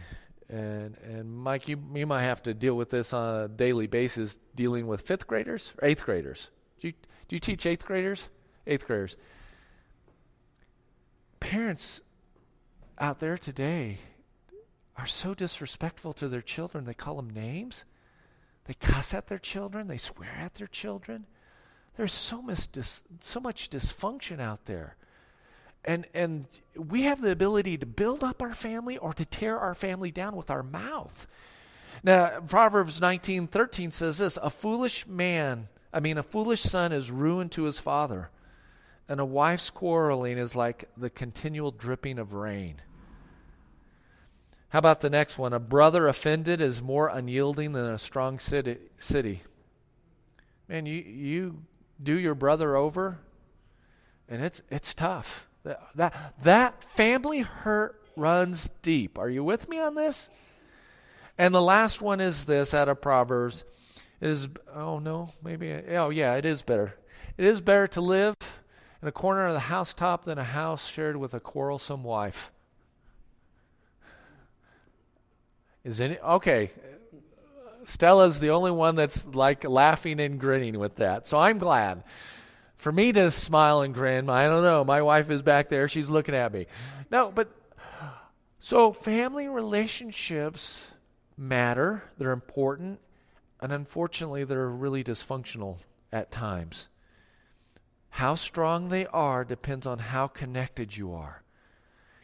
And 0.48 0.96
and 0.98 1.36
Mike, 1.36 1.68
you 1.68 1.82
you 1.94 2.06
might 2.06 2.22
have 2.22 2.42
to 2.44 2.54
deal 2.54 2.74
with 2.74 2.90
this 2.90 3.12
on 3.12 3.42
a 3.42 3.48
daily 3.48 3.86
basis, 3.86 4.38
dealing 4.54 4.86
with 4.86 5.02
fifth 5.02 5.26
graders 5.26 5.74
or 5.80 5.88
eighth 5.88 6.04
graders. 6.04 6.50
Do 6.80 6.88
you 6.88 6.94
do 7.28 7.36
you 7.36 7.40
teach 7.40 7.66
eighth 7.66 7.84
graders? 7.84 8.28
Eighth 8.66 8.86
graders 8.86 9.16
parents 11.40 12.00
out 12.98 13.20
there 13.20 13.38
today 13.38 13.98
are 14.96 15.06
so 15.06 15.32
disrespectful 15.32 16.12
to 16.14 16.28
their 16.28 16.42
children. 16.42 16.84
They 16.84 16.94
call 16.94 17.16
them 17.16 17.30
names. 17.30 17.84
They 18.64 18.74
cuss 18.74 19.14
at 19.14 19.28
their 19.28 19.38
children. 19.38 19.86
They 19.86 19.98
swear 19.98 20.34
at 20.40 20.54
their 20.54 20.66
children. 20.66 21.26
There's 21.96 22.12
so 22.12 22.42
much 22.42 22.72
dis- 22.72 23.02
so 23.20 23.38
much 23.38 23.70
dysfunction 23.70 24.40
out 24.40 24.64
there. 24.64 24.96
And 25.86 26.06
and 26.14 26.46
we 26.76 27.02
have 27.02 27.22
the 27.22 27.30
ability 27.30 27.78
to 27.78 27.86
build 27.86 28.24
up 28.24 28.42
our 28.42 28.54
family 28.54 28.98
or 28.98 29.14
to 29.14 29.24
tear 29.24 29.58
our 29.58 29.74
family 29.74 30.10
down 30.10 30.34
with 30.36 30.50
our 30.50 30.62
mouth. 30.62 31.26
Now, 32.02 32.40
Proverbs 32.40 33.00
19:13 33.00 33.92
says 33.92 34.18
this, 34.18 34.38
a 34.42 34.50
foolish 34.50 35.06
man, 35.06 35.68
I 35.92 36.00
mean 36.00 36.18
a 36.18 36.22
foolish 36.22 36.62
son 36.62 36.92
is 36.92 37.10
ruin 37.10 37.48
to 37.50 37.62
his 37.64 37.78
father, 37.78 38.30
and 39.08 39.20
a 39.20 39.24
wife's 39.24 39.70
quarreling 39.70 40.38
is 40.38 40.56
like 40.56 40.88
the 40.96 41.10
continual 41.10 41.70
dripping 41.70 42.18
of 42.18 42.32
rain. 42.32 42.82
How 44.70 44.80
about 44.80 45.00
the 45.00 45.10
next 45.10 45.38
one? 45.38 45.52
A 45.52 45.58
brother 45.60 46.08
offended 46.08 46.60
is 46.60 46.82
more 46.82 47.08
unyielding 47.08 47.72
than 47.72 47.86
a 47.86 47.98
strong 47.98 48.38
city. 48.38 48.78
city. 48.98 49.42
Man, 50.68 50.84
you, 50.86 51.00
you 51.00 51.62
do 52.02 52.18
your 52.18 52.34
brother 52.34 52.76
over, 52.76 53.18
and 54.28 54.44
it's, 54.44 54.60
it's 54.68 54.92
tough. 54.92 55.46
That, 55.66 55.82
that, 55.96 56.34
that 56.44 56.84
family 56.94 57.40
hurt 57.40 58.00
runs 58.14 58.70
deep. 58.82 59.18
Are 59.18 59.28
you 59.28 59.42
with 59.42 59.68
me 59.68 59.80
on 59.80 59.96
this? 59.96 60.28
And 61.36 61.52
the 61.52 61.60
last 61.60 62.00
one 62.00 62.20
is 62.20 62.44
this 62.44 62.72
out 62.72 62.88
of 62.88 63.00
Proverbs. 63.00 63.64
It 64.20 64.30
is, 64.30 64.48
oh 64.72 65.00
no, 65.00 65.32
maybe, 65.42 65.72
oh 65.72 66.10
yeah, 66.10 66.36
it 66.36 66.46
is 66.46 66.62
better. 66.62 66.94
It 67.36 67.44
is 67.44 67.60
better 67.60 67.88
to 67.88 68.00
live 68.00 68.36
in 69.02 69.08
a 69.08 69.12
corner 69.12 69.46
of 69.46 69.54
the 69.54 69.58
housetop 69.58 70.24
than 70.24 70.38
a 70.38 70.44
house 70.44 70.86
shared 70.86 71.16
with 71.16 71.34
a 71.34 71.40
quarrelsome 71.40 72.04
wife. 72.04 72.52
Is 75.82 76.00
any 76.00 76.18
okay? 76.18 76.70
Stella's 77.84 78.38
the 78.38 78.50
only 78.50 78.70
one 78.70 78.94
that's 78.94 79.26
like 79.26 79.64
laughing 79.64 80.20
and 80.20 80.38
grinning 80.38 80.78
with 80.78 80.96
that. 80.96 81.26
So 81.26 81.38
I'm 81.38 81.58
glad. 81.58 82.04
For 82.76 82.92
me 82.92 83.12
to 83.12 83.30
smile 83.30 83.80
and 83.80 83.94
grin, 83.94 84.28
I 84.28 84.46
don't 84.46 84.62
know. 84.62 84.84
My 84.84 85.02
wife 85.02 85.30
is 85.30 85.42
back 85.42 85.68
there. 85.68 85.88
She's 85.88 86.10
looking 86.10 86.34
at 86.34 86.52
me. 86.52 86.66
No, 87.10 87.32
but 87.34 87.50
so 88.58 88.92
family 88.92 89.48
relationships 89.48 90.84
matter. 91.36 92.02
They're 92.18 92.32
important. 92.32 93.00
And 93.60 93.72
unfortunately, 93.72 94.44
they're 94.44 94.68
really 94.68 95.02
dysfunctional 95.02 95.78
at 96.12 96.30
times. 96.30 96.88
How 98.10 98.34
strong 98.34 98.88
they 98.88 99.06
are 99.06 99.44
depends 99.44 99.86
on 99.86 99.98
how 99.98 100.26
connected 100.26 100.96
you 100.96 101.12
are. 101.12 101.42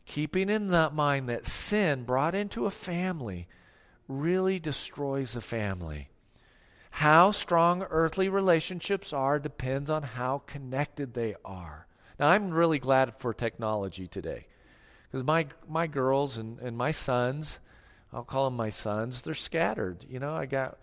Keeping 0.05 0.49
in 0.49 0.69
that 0.69 0.95
mind 0.95 1.29
that 1.29 1.47
sin 1.47 2.05
brought 2.05 2.35
into 2.35 2.67
a 2.67 2.71
family 2.71 3.47
really 4.09 4.59
destroys 4.59 5.37
a 5.37 5.41
family. 5.41 6.09
How 6.93 7.33
strong 7.33 7.85
earthly 7.91 8.29
relationships 8.29 9.15
are 9.15 9.39
depends 9.39 9.89
on 9.89 10.03
how 10.03 10.43
connected 10.47 11.15
they 11.15 11.35
are. 11.43 11.87
Now, 12.21 12.29
I'm 12.29 12.51
really 12.51 12.79
glad 12.79 13.15
for 13.19 13.33
technology 13.33 14.07
today 14.07 14.47
because 15.11 15.25
my, 15.25 15.47
my 15.67 15.87
girls 15.87 16.37
and, 16.37 16.59
and 16.61 16.77
my 16.77 16.91
sons, 16.91 17.61
I'll 18.13 18.25
call 18.25 18.45
them 18.45 18.57
my 18.57 18.69
sons, 18.69 19.23
they're 19.23 19.33
scattered. 19.33 20.05
You 20.07 20.21
know, 20.21 20.35
I 20.35 20.45
got 20.45 20.79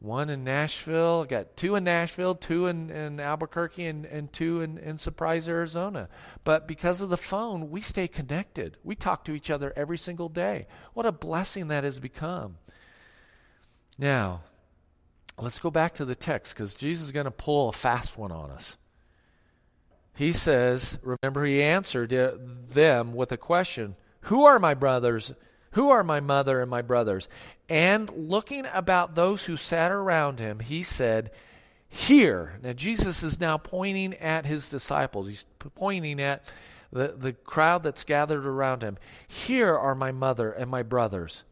one 0.00 0.28
in 0.28 0.42
Nashville, 0.42 1.22
I 1.24 1.30
got 1.30 1.56
two 1.56 1.76
in 1.76 1.84
Nashville, 1.84 2.34
two 2.34 2.66
in, 2.66 2.90
in 2.90 3.20
Albuquerque, 3.20 3.86
and, 3.86 4.06
and 4.06 4.32
two 4.32 4.60
in, 4.60 4.76
in 4.78 4.98
Surprise, 4.98 5.48
Arizona. 5.48 6.08
But 6.42 6.66
because 6.66 7.00
of 7.00 7.10
the 7.10 7.16
phone, 7.16 7.70
we 7.70 7.80
stay 7.80 8.08
connected. 8.08 8.76
We 8.82 8.96
talk 8.96 9.24
to 9.26 9.32
each 9.32 9.52
other 9.52 9.72
every 9.76 9.98
single 9.98 10.28
day. 10.28 10.66
What 10.94 11.06
a 11.06 11.12
blessing 11.12 11.68
that 11.68 11.84
has 11.84 12.00
become. 12.00 12.56
Now, 13.96 14.42
let's 15.38 15.58
go 15.58 15.70
back 15.70 15.94
to 15.94 16.04
the 16.04 16.14
text 16.14 16.54
because 16.54 16.74
Jesus 16.74 17.06
is 17.06 17.12
going 17.12 17.24
to 17.24 17.30
pull 17.30 17.68
a 17.68 17.72
fast 17.72 18.16
one 18.16 18.32
on 18.32 18.50
us. 18.50 18.76
He 20.14 20.32
says, 20.32 20.98
remember, 21.02 21.44
he 21.44 21.62
answered 21.62 22.10
them 22.70 23.14
with 23.14 23.32
a 23.32 23.36
question 23.36 23.96
Who 24.22 24.44
are 24.44 24.58
my 24.58 24.74
brothers? 24.74 25.32
Who 25.72 25.90
are 25.90 26.04
my 26.04 26.20
mother 26.20 26.60
and 26.60 26.70
my 26.70 26.82
brothers? 26.82 27.28
And 27.68 28.10
looking 28.10 28.66
about 28.72 29.16
those 29.16 29.44
who 29.44 29.56
sat 29.56 29.90
around 29.90 30.38
him, 30.38 30.60
he 30.60 30.84
said, 30.84 31.32
Here. 31.88 32.60
Now, 32.62 32.74
Jesus 32.74 33.24
is 33.24 33.40
now 33.40 33.58
pointing 33.58 34.14
at 34.14 34.46
his 34.46 34.68
disciples. 34.68 35.26
He's 35.26 35.46
pointing 35.74 36.20
at 36.20 36.44
the, 36.92 37.14
the 37.16 37.32
crowd 37.32 37.82
that's 37.82 38.04
gathered 38.04 38.46
around 38.46 38.82
him. 38.82 38.98
Here 39.26 39.76
are 39.76 39.96
my 39.96 40.12
mother 40.12 40.52
and 40.52 40.70
my 40.70 40.84
brothers. 40.84 41.42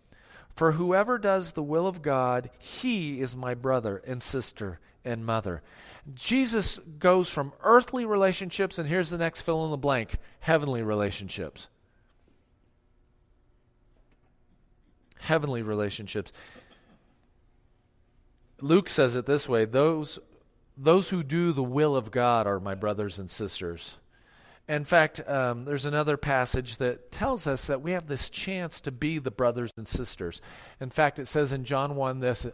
For 0.54 0.73
whoever 0.73 1.18
does 1.18 1.52
the 1.52 1.62
will 1.62 1.87
of 1.87 2.02
God, 2.02 2.50
he 2.59 3.21
is 3.21 3.37
my 3.37 3.54
brother 3.54 4.02
and 4.06 4.23
sister 4.23 4.80
and 5.04 5.25
mother. 5.25 5.62
Jesus 6.14 6.78
goes 6.99 7.28
from 7.28 7.52
earthly 7.62 8.04
relationships, 8.04 8.78
and 8.78 8.88
here's 8.88 9.11
the 9.11 9.18
next 9.18 9.42
fill 9.42 9.64
in 9.64 9.71
the 9.71 9.76
blank 9.76 10.16
heavenly 10.40 10.82
relationships. 10.82 11.68
heavenly 15.23 15.62
relationships. 15.62 16.32
Luke 18.61 18.88
says 18.88 19.16
it 19.16 19.26
this 19.26 19.49
way 19.49 19.64
those, 19.64 20.18
those 20.76 21.09
who 21.11 21.23
do 21.23 21.52
the 21.52 21.62
will 21.62 21.97
of 21.97 22.11
God 22.11 22.47
are 22.47 22.61
my 22.61 22.75
brothers 22.75 23.18
and 23.18 23.30
sisters. 23.30 23.97
In 24.73 24.87
fact, 24.87 25.21
um, 25.29 25.67
there's 25.67 25.85
another 25.85 26.17
passage 26.17 26.79
that 26.79 27.12
tells 27.12 27.47
us 27.47 27.67
that 27.67 27.83
we 27.83 27.93
have 27.93 28.07
this 28.07 28.31
chance 28.31 28.81
to 28.81 28.91
be 28.91 29.19
the 29.19 29.31
brothers 29.31 29.71
and 29.76 29.87
sisters. 29.87 30.41
In 30.81 30.88
fact, 30.88 31.19
it 31.19 31.29
says 31.29 31.52
in 31.52 31.64
John 31.64 31.95
1 31.95 32.21
this 32.21 32.47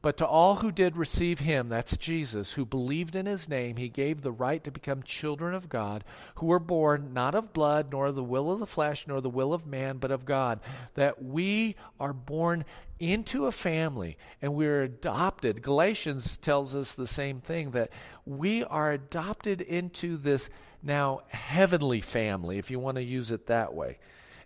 But 0.00 0.16
to 0.18 0.26
all 0.26 0.54
who 0.54 0.70
did 0.70 0.96
receive 0.96 1.40
him, 1.40 1.68
that's 1.68 1.96
Jesus, 1.96 2.52
who 2.52 2.64
believed 2.64 3.16
in 3.16 3.26
his 3.26 3.48
name, 3.48 3.74
he 3.74 3.88
gave 3.88 4.22
the 4.22 4.30
right 4.30 4.62
to 4.62 4.70
become 4.70 5.02
children 5.02 5.52
of 5.52 5.68
God, 5.68 6.04
who 6.36 6.46
were 6.46 6.60
born 6.60 7.12
not 7.12 7.34
of 7.34 7.52
blood, 7.52 7.90
nor 7.90 8.12
the 8.12 8.22
will 8.22 8.52
of 8.52 8.60
the 8.60 8.66
flesh, 8.66 9.08
nor 9.08 9.20
the 9.20 9.28
will 9.28 9.52
of 9.52 9.66
man, 9.66 9.96
but 9.96 10.12
of 10.12 10.24
God. 10.24 10.60
That 10.94 11.24
we 11.24 11.74
are 11.98 12.12
born 12.12 12.64
into 13.00 13.46
a 13.46 13.52
family 13.52 14.16
and 14.40 14.54
we're 14.54 14.84
adopted. 14.84 15.60
Galatians 15.60 16.36
tells 16.36 16.76
us 16.76 16.94
the 16.94 17.08
same 17.08 17.40
thing 17.40 17.72
that 17.72 17.90
we 18.24 18.62
are 18.62 18.92
adopted 18.92 19.60
into 19.60 20.16
this 20.16 20.48
now 20.84 21.22
heavenly 21.28 22.00
family, 22.00 22.58
if 22.58 22.70
you 22.70 22.78
want 22.78 22.96
to 22.96 23.02
use 23.02 23.30
it 23.30 23.46
that 23.46 23.74
way. 23.74 23.98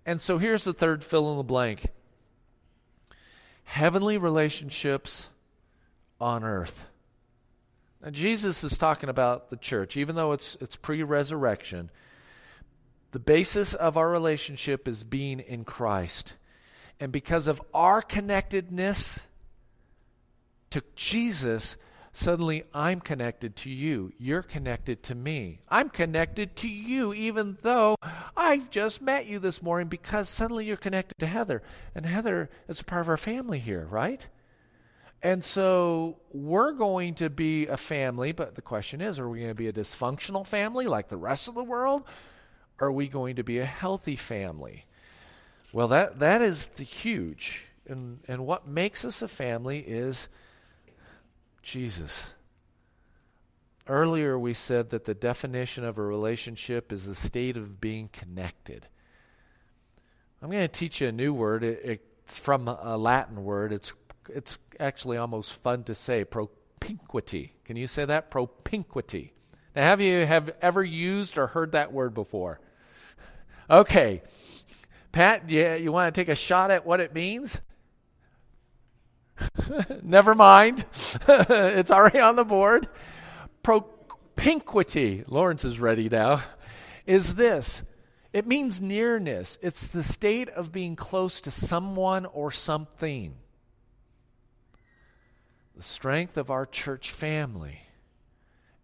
And 0.06 0.22
so 0.22 0.38
here's 0.38 0.64
the 0.64 0.72
third 0.72 1.04
fill 1.04 1.30
in 1.32 1.36
the 1.36 1.44
blank 1.44 1.86
heavenly 3.64 4.16
relationships 4.16 5.28
on 6.18 6.42
earth. 6.42 6.86
Now, 8.02 8.10
Jesus 8.10 8.64
is 8.64 8.78
talking 8.78 9.10
about 9.10 9.50
the 9.50 9.56
church, 9.56 9.96
even 9.96 10.14
though 10.14 10.32
it's, 10.32 10.56
it's 10.60 10.76
pre 10.76 11.02
resurrection. 11.02 11.90
The 13.10 13.18
basis 13.18 13.74
of 13.74 13.96
our 13.96 14.08
relationship 14.08 14.86
is 14.86 15.04
being 15.04 15.40
in 15.40 15.64
Christ. 15.64 16.34
And 17.00 17.12
because 17.12 17.48
of 17.48 17.60
our 17.74 18.00
connectedness 18.02 19.20
to 20.70 20.82
Jesus, 20.94 21.76
suddenly 22.18 22.64
I'm 22.74 23.00
connected 23.00 23.54
to 23.56 23.70
you. 23.70 24.12
You're 24.18 24.42
connected 24.42 25.02
to 25.04 25.14
me. 25.14 25.60
I'm 25.68 25.88
connected 25.88 26.56
to 26.56 26.68
you, 26.68 27.14
even 27.14 27.58
though 27.62 27.96
I've 28.36 28.70
just 28.70 29.00
met 29.00 29.26
you 29.26 29.38
this 29.38 29.62
morning 29.62 29.88
because 29.88 30.28
suddenly 30.28 30.66
you're 30.66 30.76
connected 30.76 31.14
to 31.18 31.26
Heather. 31.26 31.62
And 31.94 32.04
Heather 32.04 32.50
is 32.66 32.80
a 32.80 32.84
part 32.84 33.02
of 33.02 33.08
our 33.08 33.16
family 33.16 33.60
here, 33.60 33.86
right? 33.88 34.26
And 35.22 35.42
so 35.44 36.18
we're 36.32 36.72
going 36.72 37.14
to 37.16 37.30
be 37.30 37.66
a 37.66 37.76
family, 37.76 38.32
but 38.32 38.54
the 38.54 38.62
question 38.62 39.00
is 39.00 39.18
are 39.18 39.28
we 39.28 39.38
going 39.38 39.50
to 39.50 39.54
be 39.54 39.68
a 39.68 39.72
dysfunctional 39.72 40.46
family 40.46 40.86
like 40.86 41.08
the 41.08 41.16
rest 41.16 41.48
of 41.48 41.54
the 41.54 41.64
world? 41.64 42.02
Or 42.80 42.88
are 42.88 42.92
we 42.92 43.08
going 43.08 43.36
to 43.36 43.44
be 43.44 43.58
a 43.58 43.64
healthy 43.64 44.16
family? 44.16 44.86
Well, 45.72 45.88
that, 45.88 46.18
that 46.18 46.42
is 46.42 46.66
the 46.66 46.84
huge. 46.84 47.64
And, 47.86 48.20
and 48.28 48.46
what 48.46 48.66
makes 48.68 49.04
us 49.04 49.22
a 49.22 49.28
family 49.28 49.80
is 49.80 50.28
Jesus. 51.62 52.32
Earlier, 53.86 54.38
we 54.38 54.54
said 54.54 54.90
that 54.90 55.04
the 55.04 55.14
definition 55.14 55.84
of 55.84 55.98
a 55.98 56.02
relationship 56.02 56.92
is 56.92 57.06
the 57.06 57.14
state 57.14 57.56
of 57.56 57.80
being 57.80 58.08
connected. 58.12 58.86
I'm 60.42 60.50
going 60.50 60.62
to 60.62 60.68
teach 60.68 61.00
you 61.00 61.08
a 61.08 61.12
new 61.12 61.32
word. 61.32 61.64
It, 61.64 62.02
it's 62.24 62.36
from 62.36 62.68
a 62.68 62.96
Latin 62.96 63.44
word. 63.44 63.72
It's 63.72 63.92
it's 64.28 64.58
actually 64.78 65.16
almost 65.16 65.54
fun 65.62 65.84
to 65.84 65.94
say 65.94 66.24
propinquity. 66.24 67.54
Can 67.64 67.76
you 67.76 67.86
say 67.86 68.04
that? 68.04 68.30
Propinquity. 68.30 69.32
Now, 69.74 69.84
have 69.84 70.00
you 70.00 70.26
have 70.26 70.50
ever 70.60 70.84
used 70.84 71.38
or 71.38 71.46
heard 71.46 71.72
that 71.72 71.92
word 71.92 72.14
before? 72.14 72.60
Okay. 73.70 74.22
Pat, 75.12 75.48
yeah, 75.48 75.74
you 75.74 75.90
want 75.90 76.14
to 76.14 76.20
take 76.20 76.28
a 76.28 76.34
shot 76.34 76.70
at 76.70 76.84
what 76.84 77.00
it 77.00 77.14
means? 77.14 77.60
Never 80.02 80.34
mind. 80.34 80.84
it's 81.28 81.90
already 81.90 82.20
on 82.20 82.36
the 82.36 82.44
board. 82.44 82.88
Propinquity, 83.62 85.24
Lawrence 85.26 85.64
is 85.64 85.80
ready 85.80 86.08
now, 86.08 86.42
is 87.06 87.34
this. 87.34 87.82
It 88.32 88.46
means 88.46 88.80
nearness. 88.80 89.58
It's 89.62 89.86
the 89.86 90.02
state 90.02 90.48
of 90.50 90.72
being 90.72 90.96
close 90.96 91.40
to 91.42 91.50
someone 91.50 92.26
or 92.26 92.50
something. 92.50 93.34
The 95.76 95.82
strength 95.82 96.36
of 96.36 96.50
our 96.50 96.66
church 96.66 97.10
family 97.12 97.80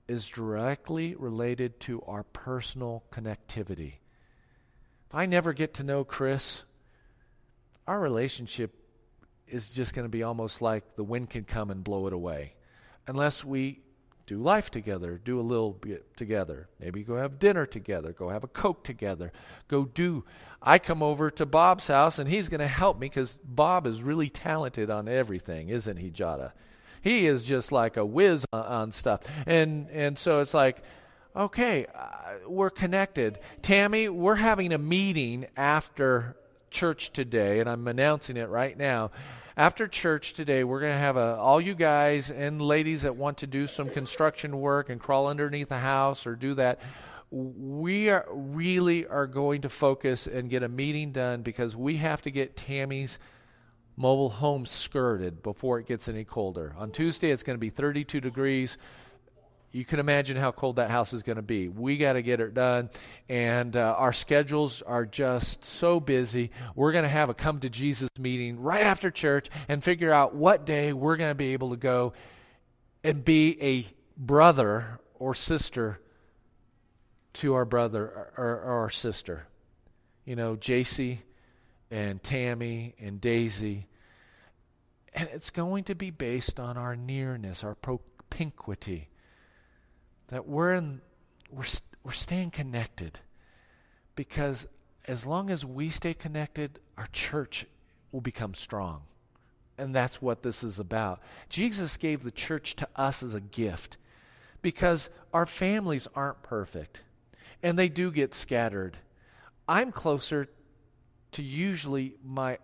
is 0.07 0.29
directly 0.29 1.15
related 1.15 1.81
to 1.81 2.03
our 2.03 2.23
personal 2.23 3.05
connectivity. 3.11 3.95
If 5.09 5.15
I 5.15 5.27
never 5.27 5.53
get 5.53 5.75
to 5.75 5.83
know 5.83 6.05
Chris, 6.05 6.63
our 7.87 8.01
relationship 8.01 8.84
is 9.49 9.69
just 9.69 9.95
going 9.95 10.05
to 10.05 10.11
be 10.11 10.23
almost 10.23 10.63
like 10.63 10.97
the 10.97 11.05
wind 11.05 11.31
can 11.31 11.45
come 11.45 11.71
and 11.71 11.85
blow 11.85 12.07
it 12.07 12.13
away. 12.13 12.55
Unless 13.07 13.45
we 13.45 13.81
do 14.27 14.39
life 14.39 14.71
together, 14.71 15.21
do 15.23 15.39
a 15.39 15.43
little 15.43 15.73
bit 15.73 16.17
together. 16.17 16.69
Maybe 16.81 17.03
go 17.03 17.17
have 17.17 17.39
dinner 17.39 17.67
together, 17.67 18.13
go 18.13 18.31
have 18.31 18.45
a 18.45 18.49
Coke 18.49 18.85
together, 18.85 19.33
go 19.69 19.85
do. 19.85 20.25
I 20.63 20.79
come 20.79 21.03
over 21.03 21.31
to 21.33 21.45
Bob's 21.45 21.87
house 21.87 22.19
and 22.19 22.29
he's 22.29 22.49
going 22.49 22.61
to 22.61 22.67
help 22.67 22.99
me 22.99 23.07
because 23.07 23.37
Bob 23.45 23.87
is 23.87 24.03
really 24.03 24.31
talented 24.31 24.89
on 24.89 25.09
everything, 25.09 25.69
isn't 25.69 25.99
he, 25.99 26.11
Jada? 26.11 26.53
he 27.05 27.27
is 27.27 27.45
just 27.45 27.71
like 27.71 27.99
a 27.99 28.05
whiz 28.05 28.47
on, 28.53 28.91
stuff. 28.91 29.21
And 29.47 29.89
and 29.91 30.19
so 30.19 30.41
it's 30.41 30.55
like, 30.55 30.83
okay, 31.37 31.87
uh, 31.95 32.09
we're 32.49 32.71
connected. 32.71 33.39
Tammy, 33.61 34.09
we're 34.09 34.35
having 34.35 34.73
a 34.73 34.79
meeting 34.79 35.47
after 35.55 36.35
church 36.75 37.13
today, 37.13 37.61
and 37.61 37.69
I'm 37.71 37.89
announcing 37.89 38.37
it 38.37 38.49
right 38.49 38.77
now. 38.77 39.13
After 39.57 39.87
church 39.89 40.35
today, 40.35 40.65
we're 40.65 40.81
going 40.81 40.93
to 40.93 40.99
have 40.99 41.17
a, 41.17 41.37
all 41.37 41.61
you 41.61 41.75
guys 41.75 42.31
and 42.31 42.61
ladies 42.61 43.03
that 43.03 43.17
want 43.17 43.39
to 43.39 43.47
do 43.47 43.67
some 43.67 43.89
construction 43.89 44.61
work 44.61 44.91
and 44.91 45.01
crawl 45.01 45.29
underneath 45.29 45.69
the 45.69 45.79
house 45.79 46.27
or 46.27 46.35
do 46.37 46.55
that 46.55 46.81
we 47.35 48.11
are 48.11 48.27
really 48.31 49.07
are 49.09 49.27
going 49.27 49.63
to 49.63 49.69
focus 49.69 50.29
and 50.29 50.49
get 50.49 50.63
a 50.63 50.69
meeting 50.69 51.11
done 51.11 51.43
because 51.43 51.75
we 51.75 51.97
have 51.97 52.23
to 52.23 52.31
get 52.31 52.57
Tammy's 52.57 53.19
mobile 53.97 54.31
home 54.31 54.65
skirted 54.65 55.43
before 55.43 55.81
it 55.81 55.87
gets 55.87 56.09
any 56.09 56.25
colder. 56.25 56.75
On 56.79 56.93
Tuesday, 56.93 57.31
it's 57.31 57.43
going 57.43 57.57
to 57.57 57.61
be 57.61 57.71
32 57.71 58.21
degrees. 58.21 58.77
You 59.75 59.85
can 59.85 59.99
imagine 59.99 60.37
how 60.37 60.53
cold 60.53 60.77
that 60.77 60.89
house 60.89 61.13
is 61.13 61.25
going 61.25 61.35
to 61.35 61.43
be. 61.43 61.67
We 61.67 61.97
got 61.97 62.13
to 62.13 62.23
get 62.23 62.39
it 62.39 62.55
done, 62.55 62.91
and 63.29 63.75
uh, 63.75 63.97
our 63.99 64.13
schedules 64.13 64.83
are 64.83 65.05
just 65.05 65.65
so 65.65 65.99
busy. 65.99 66.53
We're 66.77 66.93
going 66.93 67.03
to 67.03 67.09
have 67.09 67.29
a 67.29 67.35
come 67.35 67.59
to 67.59 67.69
Jesus 67.69 68.09
meeting 68.17 68.61
right 68.61 68.85
after 68.85 69.11
church 69.11 69.51
and 69.67 69.83
figure 69.83 70.13
out 70.13 70.33
what 70.33 70.65
day 70.65 70.93
we're 70.93 71.17
going 71.17 71.33
to 71.33 71.35
be 71.35 71.55
able 71.55 71.71
to 71.71 71.77
go 71.77 72.13
and 73.03 73.25
be 73.25 73.61
a 73.61 73.85
brother 74.17 75.01
or 75.15 75.35
sister 75.35 75.99
to 77.33 77.55
our 77.55 77.65
brother 77.65 78.31
or, 78.37 78.45
or 78.45 78.81
our 78.83 78.91
sister. 78.91 79.49
You 80.25 80.37
know, 80.37 80.55
JC 80.55 81.19
and 81.91 82.23
Tammy 82.23 82.95
and 83.01 83.21
Daisy. 83.21 83.89
And 85.13 85.29
it's 85.33 85.51
going 85.51 85.83
to 85.85 85.97
be 85.97 86.11
based 86.11 86.61
on 86.61 86.77
our 86.77 86.95
nearness, 86.95 87.65
our 87.65 87.75
propinquity. 87.75 89.09
That 90.29 90.47
we're, 90.47 90.75
in, 90.75 91.01
we're, 91.51 91.65
we're 92.03 92.13
staying 92.13 92.51
connected. 92.51 93.21
Because 94.15 94.67
as 95.07 95.27
long 95.27 95.51
as 95.51 95.65
we 95.65 95.91
stay 95.91 96.15
connected, 96.15 96.79
our 96.97 97.09
church 97.13 97.67
will 98.13 98.21
become 98.21 98.55
strong. 98.55 99.03
And 99.77 99.95
that's 99.95 100.23
what 100.23 100.43
this 100.43 100.63
is 100.63 100.79
about. 100.79 101.21
Jesus 101.49 101.97
gave 101.97 102.23
the 102.23 102.31
church 102.31 102.77
to 102.77 102.89
us 102.95 103.23
as 103.23 103.35
a 103.35 103.41
gift 103.41 103.97
because 104.63 105.11
our 105.33 105.47
families 105.47 106.07
aren't 106.15 106.43
perfect 106.43 107.03
and 107.63 107.79
they 107.79 107.89
do 107.89 108.13
get 108.13 108.35
scattered. 108.35 108.97
I'm 109.69 109.91
closer 109.91 110.49
to 111.33 111.43
usually 111.43 112.15
my 112.23 112.59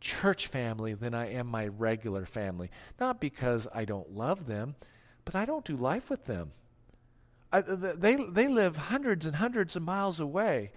church 0.00 0.46
family 0.46 0.94
than 0.94 1.14
I 1.14 1.32
am 1.32 1.46
my 1.46 1.66
regular 1.66 2.24
family. 2.24 2.70
Not 2.98 3.20
because 3.20 3.68
I 3.74 3.84
don't 3.84 4.12
love 4.12 4.46
them, 4.46 4.76
but 5.24 5.34
I 5.34 5.44
don't 5.44 5.64
do 5.64 5.76
life 5.76 6.08
with 6.08 6.24
them. 6.24 6.52
They, 7.52 8.16
they 8.16 8.48
live 8.48 8.76
hundreds 8.76 9.26
and 9.26 9.36
hundreds 9.36 9.76
of 9.76 9.82
miles 9.82 10.20
away. 10.20 10.72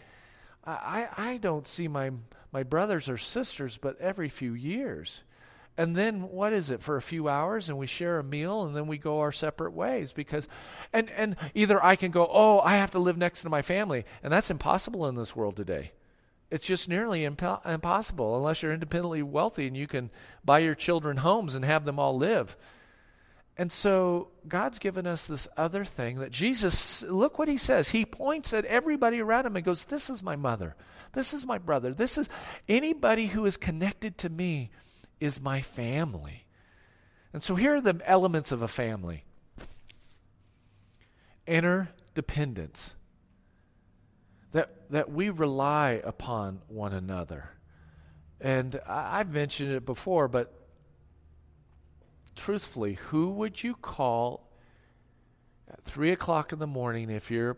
I, 0.66 1.08
I 1.18 1.38
don't 1.38 1.68
see 1.68 1.88
my, 1.88 2.12
my 2.52 2.64
brothers 2.64 3.10
or 3.10 3.18
sisters 3.18 3.78
but 3.78 4.00
every 4.00 4.30
few 4.30 4.54
years. 4.54 5.24
And 5.78 5.96
then 5.96 6.30
what 6.30 6.52
is 6.52 6.70
it 6.70 6.82
for 6.82 6.98
a 6.98 7.02
few 7.02 7.30
hours 7.30 7.70
and 7.70 7.78
we 7.78 7.88
share 7.88 8.20
a 8.20 8.24
meal 8.24 8.64
and 8.64 8.76
then 8.76 8.86
we 8.86 8.98
go 8.98 9.20
our 9.20 9.32
separate 9.32 9.72
ways 9.72 10.12
because 10.12 10.48
and 10.92 11.10
and 11.12 11.38
either 11.54 11.82
I 11.82 11.96
can 11.96 12.12
go, 12.12 12.30
"Oh, 12.30 12.60
I 12.60 12.76
have 12.76 12.92
to 12.92 13.00
live 13.00 13.18
next 13.18 13.44
to 13.44 13.50
my 13.50 13.62
family." 13.62 14.04
And 14.22 14.34
that's 14.34 14.52
impossible 14.52 15.08
in 15.08 15.16
this 15.16 15.38
world 15.38 15.56
today. 15.56 15.94
It's 16.52 16.68
just 16.68 16.90
nearly 16.90 17.22
impo- 17.22 17.66
impossible 17.66 18.36
unless 18.36 18.62
you're 18.62 18.74
independently 18.74 19.24
wealthy 19.24 19.68
and 19.68 19.78
you 19.78 19.88
can 19.88 20.10
buy 20.44 20.60
your 20.60 20.76
children 20.76 21.18
homes 21.18 21.56
and 21.56 21.64
have 21.64 21.86
them 21.86 21.98
all 21.98 22.18
live. 22.18 22.58
And 23.60 23.74
so 23.74 24.30
God's 24.48 24.80
given 24.80 25.06
us 25.06 25.28
this 25.28 25.50
other 25.58 25.84
thing 25.84 26.20
that 26.20 26.32
Jesus, 26.32 27.04
look 27.04 27.38
what 27.38 27.50
he 27.50 27.58
says. 27.58 27.90
He 27.90 28.06
points 28.06 28.54
at 28.54 28.64
everybody 28.64 29.22
around 29.22 29.46
him 29.46 29.58
and 29.58 29.66
goes, 29.66 29.84
This 29.84 30.10
is 30.10 30.24
my 30.24 30.38
mother. 30.38 30.78
This 31.12 31.34
is 31.34 31.46
my 31.46 31.58
brother. 31.58 31.94
This 31.94 32.18
is 32.18 32.30
anybody 32.70 33.26
who 33.26 33.46
is 33.46 33.58
connected 33.58 34.18
to 34.20 34.30
me 34.30 34.72
is 35.20 35.42
my 35.42 35.62
family. 35.62 36.46
And 37.34 37.44
so 37.44 37.56
here 37.56 37.76
are 37.76 37.82
the 37.82 38.00
elements 38.06 38.54
of 38.54 38.62
a 38.62 38.68
family 38.70 39.26
interdependence 41.46 42.96
that, 44.54 44.90
that 44.90 45.12
we 45.12 45.30
rely 45.30 46.00
upon 46.06 46.62
one 46.70 46.94
another. 46.94 47.50
And 48.40 48.80
I, 48.88 49.20
I've 49.20 49.32
mentioned 49.32 49.74
it 49.74 49.86
before, 49.86 50.30
but 50.30 50.59
truthfully, 52.40 52.94
who 52.94 53.30
would 53.32 53.62
you 53.62 53.76
call 53.76 54.50
at 55.70 55.84
3 55.84 56.12
o'clock 56.12 56.54
in 56.54 56.60
the 56.60 56.68
morning 56.68 57.10
if 57.10 57.30
your 57.30 57.58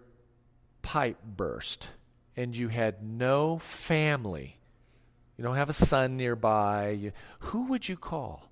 pipe 0.82 1.18
burst 1.24 1.90
and 2.36 2.56
you 2.56 2.68
had 2.68 3.04
no 3.04 3.60
family? 3.60 4.58
You 5.38 5.44
don't 5.44 5.56
have 5.56 5.70
a 5.70 5.74
son 5.74 6.18
nearby. 6.18 6.90
You, 6.90 7.12
who 7.40 7.68
would 7.68 7.88
you 7.88 7.96
call? 7.96 8.50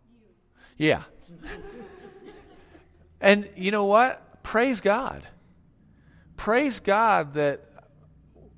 Yeah. 0.77 1.03
and 3.19 3.49
you 3.55 3.71
know 3.71 3.85
what? 3.85 4.43
Praise 4.43 4.81
God. 4.81 5.23
Praise 6.37 6.79
God 6.79 7.33
that 7.33 7.61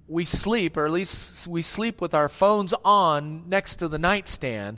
we 0.08 0.26
sleep, 0.26 0.76
or 0.76 0.86
at 0.86 0.92
least 0.92 1.48
we 1.48 1.62
sleep 1.62 2.02
with 2.02 2.14
our 2.14 2.28
phones 2.28 2.74
on 2.84 3.48
next 3.48 3.78
to 3.78 3.88
the 3.88 3.98
nightstand 3.98 4.78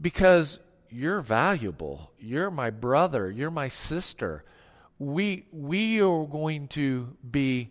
because 0.00 0.58
you're 0.92 1.20
valuable. 1.20 2.12
You're 2.18 2.50
my 2.50 2.70
brother. 2.70 3.30
You're 3.30 3.50
my 3.50 3.68
sister. 3.68 4.44
We, 4.98 5.46
we 5.52 6.00
are 6.00 6.24
going 6.26 6.68
to 6.68 7.16
be 7.28 7.70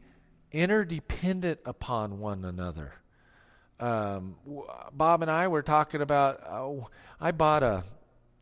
interdependent 0.52 1.60
upon 1.66 2.20
one 2.20 2.44
another. 2.44 2.94
Um, 3.80 4.36
Bob 4.92 5.22
and 5.22 5.32
I 5.32 5.48
were 5.48 5.62
talking 5.62 6.02
about, 6.02 6.42
uh, 6.46 6.86
I 7.20 7.32
bought 7.32 7.64
a 7.64 7.84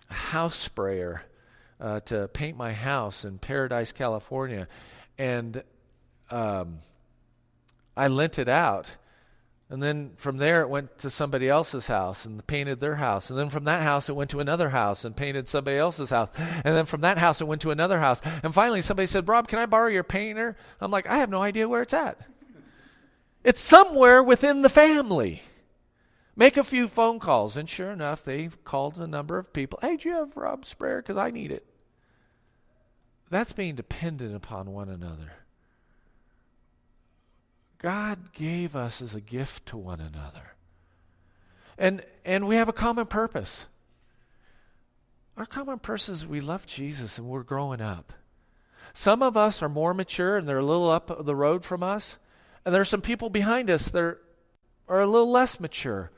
house 0.07 0.55
sprayer 0.55 1.23
uh, 1.79 1.99
to 2.01 2.27
paint 2.29 2.57
my 2.57 2.73
house 2.73 3.25
in 3.25 3.37
Paradise, 3.37 3.91
California. 3.91 4.67
And 5.17 5.63
um, 6.29 6.79
I 7.95 8.07
lent 8.07 8.39
it 8.39 8.49
out 8.49 8.95
and 9.71 9.83
then 9.83 10.13
from 10.15 10.37
there, 10.37 10.61
it 10.61 10.69
went 10.69 10.97
to 10.99 11.11
somebody 11.11 11.47
else's 11.47 11.85
house 11.85 12.25
and 12.25 12.45
painted 12.47 12.79
their 12.79 12.95
house. 12.95 13.29
And 13.29 13.37
then 13.37 13.49
from 13.49 13.65
that 13.65 13.83
house, 13.83 14.09
it 14.09 14.15
went 14.15 14.31
to 14.31 14.39
another 14.39 14.69
house 14.69 15.05
and 15.05 15.15
painted 15.15 15.47
somebody 15.47 15.77
else's 15.77 16.09
house. 16.09 16.29
And 16.37 16.75
then 16.75 16.85
from 16.85 17.01
that 17.01 17.19
house, 17.19 17.39
it 17.39 17.47
went 17.47 17.61
to 17.61 17.71
another 17.71 17.99
house. 17.99 18.19
And 18.41 18.53
finally, 18.53 18.81
somebody 18.81 19.05
said, 19.05 19.27
Rob, 19.27 19.47
can 19.47 19.59
I 19.59 19.67
borrow 19.67 19.89
your 19.89 20.03
painter? 20.03 20.57
I'm 20.81 20.89
like, 20.89 21.05
I 21.05 21.17
have 21.17 21.29
no 21.29 21.43
idea 21.43 21.69
where 21.69 21.83
it's 21.83 21.93
at. 21.93 22.19
It's 23.43 23.61
somewhere 23.61 24.23
within 24.23 24.63
the 24.63 24.69
family. 24.69 25.43
Make 26.35 26.57
a 26.57 26.63
few 26.63 26.87
phone 26.87 27.19
calls. 27.19 27.55
And 27.55 27.69
sure 27.69 27.91
enough, 27.91 28.23
they've 28.23 28.63
called 28.63 28.97
a 28.97 29.05
number 29.05 29.37
of 29.37 29.53
people. 29.53 29.77
Hey, 29.83 29.97
do 29.97 30.09
you 30.09 30.15
have 30.15 30.35
Rob 30.35 30.65
sprayer? 30.65 31.03
Because 31.03 31.17
I 31.17 31.29
need 31.29 31.51
it. 31.51 31.65
That's 33.29 33.53
being 33.53 33.75
dependent 33.75 34.35
upon 34.35 34.73
one 34.73 34.89
another. 34.89 35.33
God 37.79 38.33
gave 38.33 38.75
us 38.75 39.01
as 39.01 39.15
a 39.15 39.21
gift 39.21 39.65
to 39.67 39.77
one 39.77 40.01
another. 40.01 40.53
And, 41.77 42.03
and 42.25 42.47
we 42.47 42.57
have 42.57 42.67
a 42.67 42.73
common 42.73 43.05
purpose. 43.05 43.65
Our 45.37 45.45
common 45.45 45.79
purpose 45.79 46.09
is 46.09 46.27
we 46.27 46.41
love 46.41 46.65
Jesus 46.65 47.17
and 47.17 47.27
we're 47.27 47.43
growing 47.43 47.79
up. 47.79 48.11
Some 48.93 49.23
of 49.23 49.37
us 49.37 49.63
are 49.63 49.69
more 49.69 49.93
mature 49.93 50.37
and 50.37 50.47
they're 50.47 50.59
a 50.59 50.65
little 50.65 50.89
up 50.89 51.25
the 51.25 51.35
road 51.35 51.63
from 51.63 51.81
us. 51.81 52.17
And 52.65 52.75
there 52.75 52.81
are 52.81 52.85
some 52.85 53.01
people 53.01 53.29
behind 53.29 53.69
us 53.69 53.89
that 53.89 54.01
are, 54.01 54.19
are 54.89 55.01
a 55.01 55.07
little 55.07 55.31
less 55.31 55.59
mature. 55.59 56.11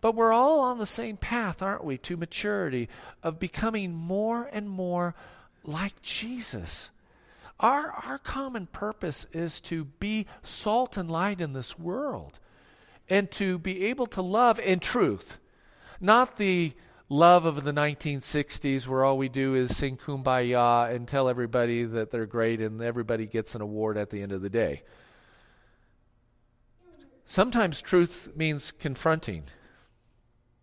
But 0.00 0.16
we're 0.16 0.32
all 0.32 0.60
on 0.60 0.78
the 0.78 0.86
same 0.86 1.16
path, 1.16 1.62
aren't 1.62 1.84
we, 1.84 1.96
to 1.98 2.16
maturity 2.16 2.88
of 3.22 3.38
becoming 3.38 3.94
more 3.94 4.50
and 4.52 4.68
more 4.68 5.14
like 5.62 6.02
Jesus. 6.02 6.90
Our, 7.64 7.92
our 7.92 8.18
common 8.18 8.66
purpose 8.66 9.24
is 9.32 9.58
to 9.60 9.86
be 9.86 10.26
salt 10.42 10.98
and 10.98 11.10
light 11.10 11.40
in 11.40 11.54
this 11.54 11.78
world 11.78 12.38
and 13.08 13.30
to 13.30 13.58
be 13.58 13.86
able 13.86 14.04
to 14.08 14.20
love 14.20 14.60
in 14.60 14.80
truth, 14.80 15.38
not 15.98 16.36
the 16.36 16.74
love 17.08 17.46
of 17.46 17.64
the 17.64 17.72
1960s 17.72 18.86
where 18.86 19.02
all 19.02 19.16
we 19.16 19.30
do 19.30 19.54
is 19.54 19.74
sing 19.74 19.96
kumbaya 19.96 20.94
and 20.94 21.08
tell 21.08 21.26
everybody 21.26 21.84
that 21.84 22.10
they're 22.10 22.26
great 22.26 22.60
and 22.60 22.82
everybody 22.82 23.24
gets 23.24 23.54
an 23.54 23.62
award 23.62 23.96
at 23.96 24.10
the 24.10 24.20
end 24.20 24.32
of 24.32 24.42
the 24.42 24.50
day. 24.50 24.82
Sometimes 27.24 27.80
truth 27.80 28.28
means 28.36 28.72
confronting. 28.72 29.44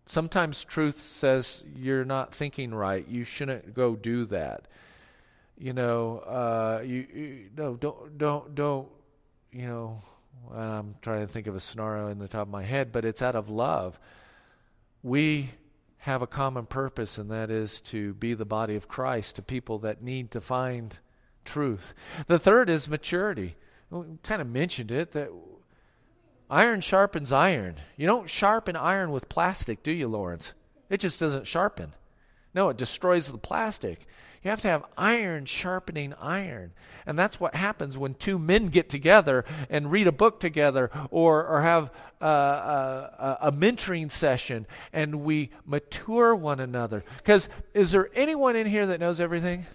Sometimes 0.06 0.62
truth 0.62 1.02
says 1.02 1.64
you're 1.74 2.04
not 2.04 2.32
thinking 2.32 2.72
right. 2.72 3.08
You 3.08 3.24
shouldn't 3.24 3.74
go 3.74 3.96
do 3.96 4.24
that 4.26 4.68
you 5.62 5.72
know, 5.72 6.18
uh, 6.18 6.82
you, 6.84 7.06
you 7.14 7.50
no, 7.56 7.76
don't, 7.76 8.18
don't, 8.18 8.52
don't, 8.56 8.88
you 9.52 9.66
know. 9.68 10.02
I'm 10.52 10.96
trying 11.00 11.24
to 11.24 11.32
think 11.32 11.46
of 11.46 11.54
a 11.54 11.60
scenario 11.60 12.08
in 12.08 12.18
the 12.18 12.26
top 12.26 12.48
of 12.48 12.52
my 12.52 12.64
head, 12.64 12.90
but 12.90 13.04
it's 13.04 13.22
out 13.22 13.36
of 13.36 13.48
love. 13.48 14.00
We 15.04 15.50
have 15.98 16.20
a 16.20 16.26
common 16.26 16.66
purpose, 16.66 17.16
and 17.16 17.30
that 17.30 17.48
is 17.48 17.80
to 17.82 18.12
be 18.14 18.34
the 18.34 18.44
body 18.44 18.74
of 18.74 18.88
Christ 18.88 19.36
to 19.36 19.42
people 19.42 19.78
that 19.80 20.02
need 20.02 20.32
to 20.32 20.40
find 20.40 20.98
truth. 21.44 21.94
The 22.26 22.40
third 22.40 22.68
is 22.68 22.88
maturity. 22.88 23.54
We 23.88 24.02
kind 24.24 24.42
of 24.42 24.48
mentioned 24.48 24.90
it 24.90 25.12
that 25.12 25.30
iron 26.50 26.80
sharpens 26.80 27.30
iron. 27.30 27.76
You 27.96 28.08
don't 28.08 28.28
sharpen 28.28 28.74
iron 28.74 29.12
with 29.12 29.28
plastic, 29.28 29.84
do 29.84 29.92
you, 29.92 30.08
Lawrence? 30.08 30.54
It 30.90 30.98
just 30.98 31.20
doesn't 31.20 31.46
sharpen. 31.46 31.94
No, 32.52 32.68
it 32.68 32.76
destroys 32.76 33.30
the 33.30 33.38
plastic. 33.38 34.08
You 34.42 34.50
have 34.50 34.60
to 34.62 34.68
have 34.68 34.84
iron 34.98 35.44
sharpening 35.44 36.14
iron. 36.14 36.72
And 37.06 37.16
that's 37.16 37.38
what 37.38 37.54
happens 37.54 37.96
when 37.96 38.14
two 38.14 38.40
men 38.40 38.68
get 38.68 38.88
together 38.88 39.44
and 39.70 39.90
read 39.90 40.08
a 40.08 40.12
book 40.12 40.40
together 40.40 40.90
or, 41.10 41.46
or 41.46 41.62
have 41.62 41.92
a, 42.20 42.26
a, 42.26 43.38
a 43.42 43.52
mentoring 43.52 44.10
session 44.10 44.66
and 44.92 45.22
we 45.22 45.50
mature 45.64 46.34
one 46.34 46.58
another. 46.58 47.04
Because 47.18 47.48
is 47.72 47.92
there 47.92 48.10
anyone 48.14 48.56
in 48.56 48.66
here 48.66 48.86
that 48.86 48.98
knows 48.98 49.20
everything? 49.20 49.66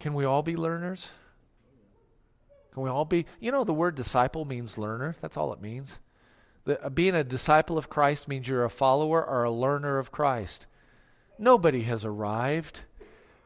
Can 0.00 0.14
we 0.14 0.24
all 0.24 0.42
be 0.42 0.56
learners? 0.56 1.08
Can 2.72 2.82
we 2.82 2.90
all 2.90 3.04
be? 3.04 3.26
You 3.38 3.52
know, 3.52 3.64
the 3.64 3.72
word 3.72 3.94
disciple 3.94 4.44
means 4.44 4.76
learner. 4.76 5.16
That's 5.20 5.36
all 5.36 5.52
it 5.52 5.62
means. 5.62 5.98
Uh, 6.66 6.88
being 6.88 7.14
a 7.14 7.24
disciple 7.24 7.76
of 7.76 7.90
Christ 7.90 8.28
means 8.28 8.48
you're 8.48 8.64
a 8.64 8.70
follower 8.70 9.24
or 9.24 9.44
a 9.44 9.50
learner 9.50 9.98
of 9.98 10.12
Christ. 10.12 10.66
Nobody 11.38 11.82
has 11.82 12.04
arrived 12.04 12.82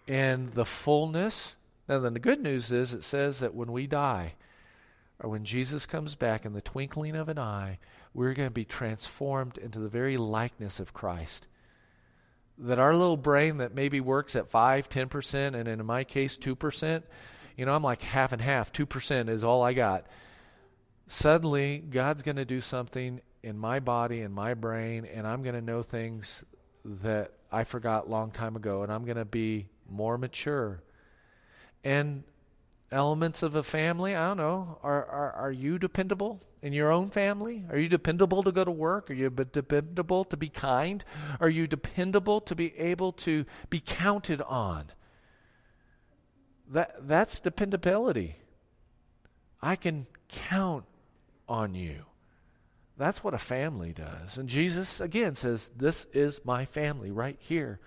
in 0.07 0.53
the 0.55 0.65
fullness. 0.65 1.57
Now, 1.89 1.99
then 1.99 2.15
the 2.15 2.21
good 2.21 2.43
news 2.43 2.71
is 2.71 2.95
it 2.95 3.03
says 3.03 3.41
that 3.41 3.55
when 3.55 3.73
we 3.73 3.87
die, 3.87 4.35
or 5.21 5.31
when 5.31 5.45
Jesus 5.45 5.87
comes 5.87 6.15
back 6.15 6.45
in 6.45 6.53
the 6.53 6.61
twinkling 6.61 7.17
of 7.17 7.29
an 7.29 7.39
eye, 7.39 7.79
we're 8.15 8.35
going 8.35 8.49
to 8.49 8.55
be 8.55 8.65
transformed 8.65 9.59
into 9.59 9.81
the 9.81 9.89
very 9.89 10.17
likeness 10.17 10.79
of 10.79 10.95
Christ. 10.95 11.47
That 12.57 12.79
our 12.79 12.95
little 12.95 13.17
brain 13.17 13.59
that 13.59 13.75
maybe 13.75 14.01
works 14.01 14.37
at 14.37 14.51
5, 14.51 14.89
10%, 14.89 15.55
and 15.55 15.69
in 15.69 15.85
my 15.85 16.05
case, 16.05 16.37
2%, 16.37 17.03
you 17.57 17.67
know, 17.67 17.75
I'm 17.75 17.83
like 17.83 18.03
half 18.03 18.33
and 18.33 18.43
half. 18.43 18.73
2% 18.73 19.29
is 19.29 19.43
all 19.43 19.63
I 19.63 19.73
got 19.73 20.07
suddenly 21.09 21.79
God's 21.79 22.23
going 22.23 22.37
to 22.37 22.45
do 22.45 22.61
something 22.61 23.21
in 23.43 23.59
my 23.59 23.81
body 23.81 24.21
and 24.21 24.35
my 24.35 24.55
brain, 24.55 25.05
and 25.05 25.27
I'm 25.27 25.43
going 25.43 25.55
to 25.55 25.61
know 25.63 25.83
things 25.83 26.45
that 26.85 27.33
I 27.51 27.65
forgot 27.65 28.11
long 28.11 28.31
time 28.31 28.57
ago, 28.57 28.83
and 28.83 28.93
I'm 28.93 29.05
going 29.05 29.17
to 29.17 29.25
be 29.25 29.67
more 29.89 30.19
mature. 30.19 30.83
And 31.83 32.25
elements 32.91 33.43
of 33.43 33.55
a 33.55 33.63
family, 33.63 34.15
I 34.15 34.29
don't 34.29 34.37
know, 34.37 34.79
are, 34.83 35.05
are, 35.07 35.33
are 35.33 35.53
you 35.53 35.79
dependable 35.79 36.43
in 36.63 36.73
your 36.73 36.91
own 36.91 37.09
family? 37.11 37.65
Are 37.71 37.79
you 37.79 37.89
dependable 37.89 38.43
to 38.43 38.53
go 38.53 38.65
to 38.65 38.71
work? 38.71 39.11
Are 39.11 39.15
you 39.15 39.31
dependable 39.31 40.25
to 40.25 40.37
be 40.37 40.49
kind? 40.49 41.05
Are 41.41 41.49
you 41.49 41.67
dependable 41.67 42.41
to 42.43 42.55
be 42.55 42.77
able 42.79 43.13
to 43.13 43.45
be 43.71 43.81
counted 43.81 44.43
on? 44.43 44.87
That, 46.71 47.09
that's 47.09 47.41
dependability. 47.41 48.37
I 49.63 49.77
can 49.77 50.07
count 50.29 50.85
on 51.49 51.75
you. 51.75 52.05
That's 52.97 53.23
what 53.23 53.35
a 53.35 53.39
family 53.39 53.93
does. 53.93 54.37
And 54.37 54.49
Jesus, 54.49 55.01
again, 55.01 55.37
says, 55.37 55.71
This 55.77 56.07
is 56.13 56.45
my 56.45 56.65
family 56.65 57.11
right 57.11 57.37
here 57.39 57.79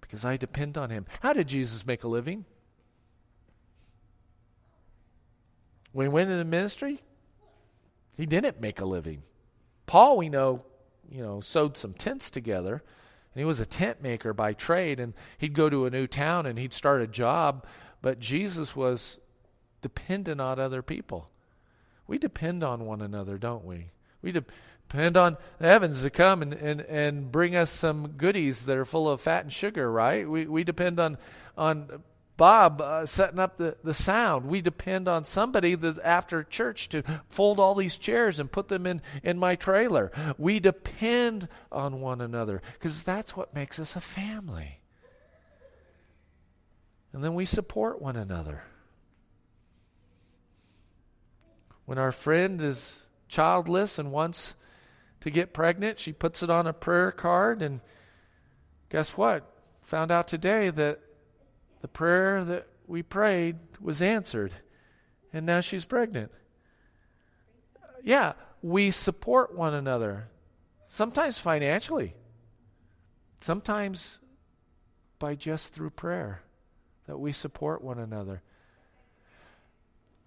because 0.00 0.24
I 0.24 0.36
depend 0.36 0.78
on 0.78 0.90
him. 0.90 1.06
How 1.20 1.32
did 1.32 1.48
Jesus 1.48 1.84
make 1.84 2.04
a 2.04 2.08
living? 2.08 2.44
When 5.92 6.06
he 6.06 6.08
went 6.08 6.30
into 6.30 6.44
ministry, 6.44 7.02
he 8.16 8.26
didn't 8.26 8.60
make 8.60 8.80
a 8.80 8.84
living. 8.84 9.22
Paul, 9.86 10.16
we 10.16 10.28
know, 10.28 10.64
you 11.10 11.22
know, 11.22 11.40
sewed 11.40 11.76
some 11.76 11.92
tents 11.92 12.30
together, 12.30 12.72
and 12.72 13.40
he 13.40 13.44
was 13.44 13.60
a 13.60 13.66
tent 13.66 14.02
maker 14.02 14.32
by 14.32 14.52
trade, 14.52 15.00
and 15.00 15.14
he'd 15.38 15.54
go 15.54 15.68
to 15.68 15.86
a 15.86 15.90
new 15.90 16.06
town 16.06 16.46
and 16.46 16.58
he'd 16.58 16.72
start 16.72 17.02
a 17.02 17.06
job, 17.06 17.66
but 18.02 18.20
Jesus 18.20 18.76
was 18.76 19.18
dependent 19.82 20.40
on 20.40 20.58
other 20.58 20.82
people. 20.82 21.28
We 22.06 22.18
depend 22.18 22.62
on 22.62 22.86
one 22.86 23.00
another, 23.00 23.38
don't 23.38 23.64
we? 23.64 23.90
We 24.22 24.32
depend 24.32 25.16
on 25.16 25.36
the 25.58 25.68
heavens 25.68 26.02
to 26.02 26.10
come 26.10 26.42
and, 26.42 26.52
and, 26.52 26.80
and 26.82 27.32
bring 27.32 27.56
us 27.56 27.70
some 27.70 28.12
goodies 28.16 28.66
that 28.66 28.76
are 28.76 28.84
full 28.84 29.08
of 29.08 29.20
fat 29.20 29.44
and 29.44 29.52
sugar, 29.52 29.90
right? 29.90 30.28
We, 30.28 30.46
we 30.46 30.64
depend 30.64 31.00
on, 31.00 31.18
on 31.56 32.02
Bob 32.36 32.80
uh, 32.80 33.06
setting 33.06 33.38
up 33.38 33.56
the, 33.56 33.76
the 33.84 33.94
sound. 33.94 34.46
We 34.46 34.60
depend 34.60 35.08
on 35.08 35.24
somebody 35.24 35.74
that 35.76 35.98
after 36.02 36.42
church 36.42 36.88
to 36.90 37.02
fold 37.28 37.60
all 37.60 37.74
these 37.74 37.96
chairs 37.96 38.38
and 38.38 38.50
put 38.50 38.68
them 38.68 38.86
in, 38.86 39.02
in 39.22 39.38
my 39.38 39.54
trailer. 39.54 40.10
We 40.36 40.58
depend 40.58 41.48
on 41.70 42.00
one 42.00 42.20
another 42.20 42.60
because 42.74 43.02
that's 43.02 43.36
what 43.36 43.54
makes 43.54 43.78
us 43.78 43.94
a 43.94 44.00
family. 44.00 44.80
And 47.12 47.22
then 47.22 47.34
we 47.34 47.44
support 47.44 48.02
one 48.02 48.16
another. 48.16 48.64
When 51.86 51.98
our 51.98 52.12
friend 52.12 52.60
is 52.60 53.06
childless 53.28 53.98
and 53.98 54.12
wants 54.12 54.54
to 55.20 55.30
get 55.30 55.52
pregnant, 55.52 55.98
she 55.98 56.12
puts 56.12 56.42
it 56.42 56.50
on 56.50 56.66
a 56.66 56.72
prayer 56.72 57.12
card. 57.12 57.62
And 57.62 57.80
guess 58.88 59.16
what? 59.16 59.50
Found 59.82 60.10
out 60.10 60.28
today 60.28 60.70
that 60.70 61.00
the 61.80 61.88
prayer 61.88 62.44
that 62.44 62.66
we 62.86 63.02
prayed 63.02 63.56
was 63.80 64.00
answered. 64.00 64.52
And 65.32 65.44
now 65.44 65.60
she's 65.60 65.84
pregnant. 65.84 66.30
Yeah, 68.02 68.34
we 68.62 68.90
support 68.90 69.54
one 69.54 69.74
another. 69.74 70.28
Sometimes 70.86 71.38
financially, 71.38 72.14
sometimes 73.40 74.18
by 75.18 75.34
just 75.34 75.72
through 75.72 75.90
prayer 75.90 76.42
that 77.06 77.18
we 77.18 77.32
support 77.32 77.82
one 77.82 77.98
another. 77.98 78.42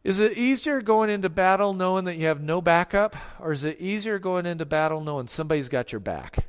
Is 0.04 0.20
it 0.20 0.38
easier 0.38 0.82
going 0.82 1.10
into 1.10 1.30
battle 1.30 1.74
knowing 1.74 2.06
that 2.06 2.18
you 2.18 2.28
have 2.28 2.42
no 2.42 2.62
backup, 2.62 3.16
or 3.40 3.52
is 3.52 3.64
it 3.64 3.80
easier 3.80 4.20
going 4.20 4.46
into 4.46 4.66
battle 4.66 5.02
knowing 5.02 5.28
somebody's 5.28 5.70
got 5.70 5.92
your 5.92 6.00
back? 6.00 6.46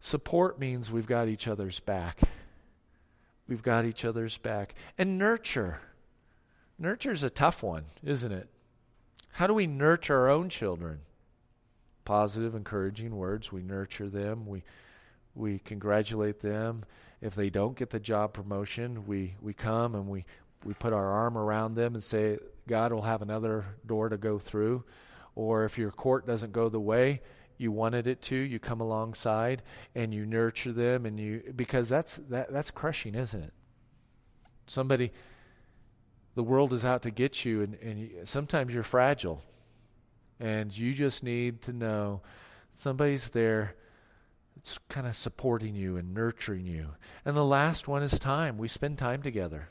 Support 0.00 0.58
means 0.58 0.90
we've 0.90 1.06
got 1.06 1.28
each 1.28 1.46
other's 1.46 1.80
back. 1.80 2.20
We've 3.46 3.62
got 3.62 3.84
each 3.84 4.04
other's 4.04 4.38
back. 4.38 4.74
And 4.96 5.18
nurture. 5.18 5.80
Nurture 6.78 7.12
is 7.12 7.22
a 7.22 7.30
tough 7.30 7.62
one, 7.62 7.84
isn't 8.02 8.32
it? 8.32 8.48
How 9.32 9.46
do 9.46 9.54
we 9.54 9.66
nurture 9.66 10.16
our 10.16 10.30
own 10.30 10.48
children? 10.48 11.00
Positive, 12.04 12.54
encouraging 12.54 13.14
words. 13.14 13.52
We 13.52 13.62
nurture 13.62 14.08
them. 14.08 14.46
We, 14.46 14.62
we 15.34 15.58
congratulate 15.58 16.40
them. 16.40 16.84
If 17.20 17.34
they 17.34 17.50
don't 17.50 17.76
get 17.76 17.90
the 17.90 18.00
job 18.00 18.32
promotion, 18.32 19.06
we, 19.06 19.34
we 19.42 19.52
come 19.52 19.94
and 19.94 20.08
we, 20.08 20.24
we 20.64 20.74
put 20.74 20.92
our 20.92 21.06
arm 21.06 21.38
around 21.38 21.74
them 21.74 21.94
and 21.94 22.02
say, 22.02 22.38
God 22.68 22.92
will 22.92 23.02
have 23.02 23.22
another 23.22 23.64
door 23.86 24.08
to 24.08 24.16
go 24.16 24.38
through. 24.38 24.84
Or 25.34 25.64
if 25.64 25.78
your 25.78 25.90
court 25.90 26.26
doesn't 26.26 26.52
go 26.52 26.68
the 26.68 26.80
way 26.80 27.22
you 27.56 27.72
wanted 27.72 28.06
it 28.06 28.22
to, 28.22 28.36
you 28.36 28.58
come 28.58 28.80
alongside 28.80 29.62
and 29.94 30.14
you 30.14 30.26
nurture 30.26 30.72
them 30.72 31.06
and 31.06 31.18
you 31.18 31.42
because 31.56 31.88
that's 31.88 32.16
that 32.28 32.52
that's 32.52 32.70
crushing, 32.70 33.14
isn't 33.14 33.42
it? 33.42 33.52
Somebody 34.66 35.12
the 36.34 36.42
world 36.42 36.72
is 36.72 36.84
out 36.84 37.02
to 37.02 37.10
get 37.10 37.44
you 37.44 37.62
and, 37.62 37.74
and 37.82 37.98
you, 37.98 38.10
sometimes 38.24 38.72
you're 38.72 38.82
fragile. 38.82 39.42
And 40.38 40.76
you 40.76 40.94
just 40.94 41.22
need 41.22 41.60
to 41.62 41.72
know 41.72 42.22
somebody's 42.74 43.28
there 43.28 43.74
that's 44.56 44.78
kind 44.88 45.06
of 45.06 45.16
supporting 45.16 45.74
you 45.74 45.98
and 45.98 46.14
nurturing 46.14 46.64
you. 46.66 46.90
And 47.26 47.36
the 47.36 47.44
last 47.44 47.88
one 47.88 48.02
is 48.02 48.18
time. 48.18 48.56
We 48.56 48.68
spend 48.68 48.96
time 48.96 49.22
together. 49.22 49.68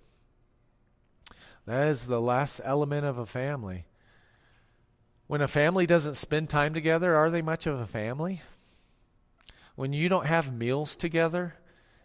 That 1.70 1.90
is 1.90 2.08
the 2.08 2.20
last 2.20 2.62
element 2.64 3.06
of 3.06 3.20
a 3.20 3.28
family. 3.28 3.86
When 5.28 5.40
a 5.40 5.48
family 5.48 5.86
doesn't 5.86 6.16
spend 6.16 6.50
time 6.50 6.74
together, 6.74 7.16
are 7.16 7.30
they 7.30 7.44
much 7.44 7.68
of 7.68 7.80
a 7.80 7.86
family? 7.86 8.42
When 9.76 9.94
you 9.94 10.10
don't 10.10 10.26
have 10.26 10.52
meals 10.52 10.96
together 10.96 11.54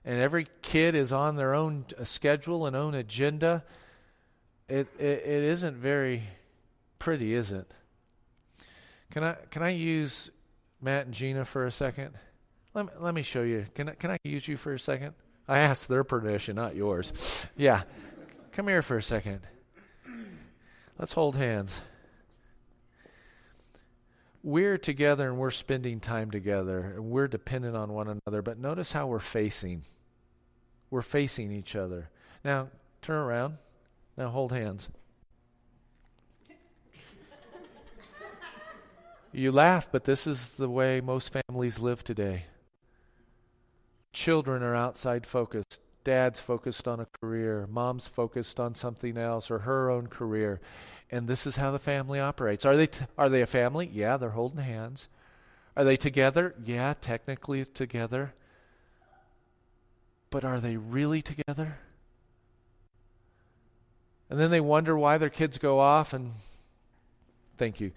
and 0.05 0.21
every 0.21 0.49
kid 0.61 0.95
is 0.95 1.15
on 1.15 1.37
their 1.37 1.55
own 1.55 1.87
uh, 1.99 2.05
schedule 2.05 2.67
and 2.67 2.77
own 2.77 2.95
agenda, 2.95 3.65
it, 4.69 4.87
it, 4.99 5.23
it 5.25 5.45
isn't 5.45 5.77
very 5.77 6.25
pretty, 6.99 7.33
is 7.33 7.51
it? 7.51 7.73
Can 9.13 9.25
I 9.25 9.33
can 9.51 9.63
I 9.63 9.71
use 9.71 10.31
Matt 10.83 11.07
and 11.07 11.15
Gina 11.15 11.47
for 11.47 11.65
a 11.65 11.73
second? 11.73 12.13
Let 12.75 12.85
me, 12.85 12.93
let 13.01 13.15
me 13.15 13.23
show 13.23 13.41
you. 13.43 13.65
Can 13.75 13.89
I, 13.89 13.93
can 13.95 14.11
I 14.11 14.19
use 14.25 14.47
you 14.47 14.59
for 14.59 14.75
a 14.75 14.79
second? 14.79 15.15
I 15.49 15.61
asked 15.61 15.89
their 15.89 16.05
permission, 16.05 16.55
not 16.57 16.77
yours. 16.77 17.15
Yeah. 17.57 17.85
Come 18.53 18.69
here 18.69 18.83
for 18.83 18.99
a 18.99 19.03
second. 19.03 19.41
Let's 20.99 21.13
hold 21.13 21.37
hands. 21.37 21.81
We're 24.43 24.79
together 24.79 25.29
and 25.29 25.39
we're 25.39 25.51
spending 25.51 26.01
time 26.01 26.31
together 26.31 26.81
and 26.81 27.07
we're 27.07 27.29
dependent 27.29 27.77
on 27.77 27.93
one 27.93 28.09
another, 28.09 28.43
but 28.43 28.59
notice 28.59 28.93
how 28.93 29.07
we're 29.07 29.19
facing. 29.19 29.85
We're 30.91 31.03
facing 31.03 31.51
each 31.51 31.75
other. 31.75 32.11
Now, 32.45 32.69
turn 33.03 33.17
around. 33.17 33.57
Now, 34.17 34.29
hold 34.29 34.53
hands. 34.53 34.89
you 39.33 39.51
laugh, 39.51 39.89
but 39.91 40.05
this 40.05 40.27
is 40.27 40.51
the 40.51 40.69
way 40.69 41.01
most 41.01 41.33
families 41.33 41.81
live 41.81 42.05
today. 42.05 42.45
Children 44.13 44.63
are 44.63 44.77
outside 44.77 45.27
focused. 45.27 45.81
Dad's 46.05 46.39
focused 46.39 46.87
on 46.87 47.01
a 47.01 47.07
career. 47.21 47.67
Mom's 47.71 48.07
focused 48.07 48.61
on 48.61 48.75
something 48.75 49.17
else 49.17 49.51
or 49.51 49.61
her 49.61 49.91
own 49.91 50.07
career. 50.07 50.61
And 51.11 51.27
this 51.27 51.47
is 51.47 51.57
how 51.57 51.71
the 51.71 51.79
family 51.79 52.21
operates. 52.21 52.65
Are 52.65 52.77
they, 52.77 52.87
t- 52.87 53.07
are 53.17 53.29
they 53.29 53.41
a 53.41 53.47
family? 53.47 53.91
Yeah, 53.93 54.17
they're 54.17 54.31
holding 54.31 54.63
hands. 54.63 55.09
Are 55.77 55.85
they 55.85 55.97
together? 55.97 56.55
Yeah, 56.63 56.95
technically 57.01 57.65
together. 57.65 58.35
But 60.31 60.45
are 60.45 60.61
they 60.61 60.77
really 60.77 61.23
together? 61.23 61.79
And 64.29 64.39
then 64.39 64.51
they 64.51 64.61
wonder 64.61 64.97
why 64.97 65.19
their 65.19 65.31
kids 65.31 65.59
go 65.59 65.79
off 65.81 66.13
and 66.13 66.33
thank 67.57 67.81
you. 67.81 67.93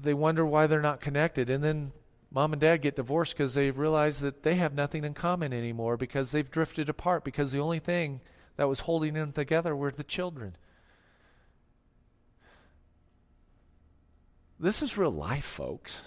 They 0.00 0.14
wonder 0.14 0.44
why 0.44 0.66
they're 0.66 0.82
not 0.82 1.00
connected. 1.00 1.48
And 1.48 1.62
then 1.64 1.92
mom 2.36 2.52
and 2.52 2.60
dad 2.60 2.82
get 2.82 2.96
divorced 2.96 3.34
because 3.34 3.54
they 3.54 3.70
realize 3.70 4.20
that 4.20 4.42
they 4.42 4.56
have 4.56 4.74
nothing 4.74 5.04
in 5.04 5.14
common 5.14 5.54
anymore 5.54 5.96
because 5.96 6.32
they've 6.32 6.50
drifted 6.50 6.86
apart 6.86 7.24
because 7.24 7.50
the 7.50 7.58
only 7.58 7.78
thing 7.78 8.20
that 8.56 8.68
was 8.68 8.80
holding 8.80 9.14
them 9.14 9.32
together 9.32 9.74
were 9.74 9.90
the 9.90 10.04
children. 10.04 10.54
This 14.60 14.82
is 14.82 14.98
real 14.98 15.10
life, 15.10 15.46
folks. 15.46 16.02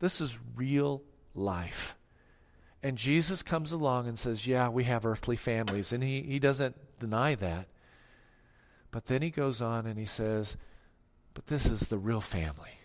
This 0.00 0.20
is 0.20 0.36
real 0.56 1.04
life. 1.32 1.96
And 2.82 2.98
Jesus 2.98 3.44
comes 3.44 3.70
along 3.70 4.08
and 4.08 4.18
says, 4.18 4.48
Yeah, 4.48 4.68
we 4.68 4.82
have 4.82 5.06
earthly 5.06 5.36
families. 5.36 5.92
And 5.92 6.02
he, 6.02 6.22
he 6.22 6.40
doesn't 6.40 6.74
deny 6.98 7.36
that. 7.36 7.68
But 8.90 9.06
then 9.06 9.22
he 9.22 9.30
goes 9.30 9.62
on 9.62 9.86
and 9.86 9.96
he 9.96 10.06
says, 10.06 10.56
But 11.34 11.46
this 11.46 11.66
is 11.66 11.82
the 11.82 11.98
real 11.98 12.20
family. 12.20 12.81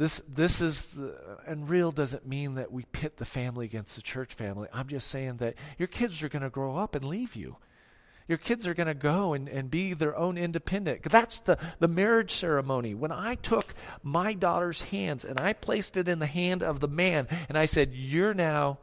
This, 0.00 0.22
this 0.26 0.62
is, 0.62 0.86
the, 0.86 1.14
and 1.46 1.68
real 1.68 1.92
doesn't 1.92 2.26
mean 2.26 2.54
that 2.54 2.72
we 2.72 2.86
pit 2.86 3.18
the 3.18 3.26
family 3.26 3.66
against 3.66 3.96
the 3.96 4.00
church 4.00 4.32
family. 4.32 4.66
I'm 4.72 4.88
just 4.88 5.08
saying 5.08 5.36
that 5.36 5.56
your 5.76 5.88
kids 5.88 6.22
are 6.22 6.30
going 6.30 6.42
to 6.42 6.48
grow 6.48 6.78
up 6.78 6.94
and 6.94 7.04
leave 7.04 7.36
you. 7.36 7.58
Your 8.26 8.38
kids 8.38 8.66
are 8.66 8.72
going 8.72 8.86
to 8.86 8.94
go 8.94 9.34
and, 9.34 9.46
and 9.46 9.70
be 9.70 9.92
their 9.92 10.16
own 10.16 10.38
independent. 10.38 11.02
That's 11.02 11.40
the, 11.40 11.58
the 11.80 11.86
marriage 11.86 12.32
ceremony. 12.32 12.94
When 12.94 13.12
I 13.12 13.34
took 13.34 13.74
my 14.02 14.32
daughter's 14.32 14.80
hands 14.80 15.26
and 15.26 15.38
I 15.38 15.52
placed 15.52 15.98
it 15.98 16.08
in 16.08 16.18
the 16.18 16.24
hand 16.24 16.62
of 16.62 16.80
the 16.80 16.88
man, 16.88 17.28
and 17.50 17.58
I 17.58 17.66
said, 17.66 17.92
You're 17.92 18.32
now 18.32 18.78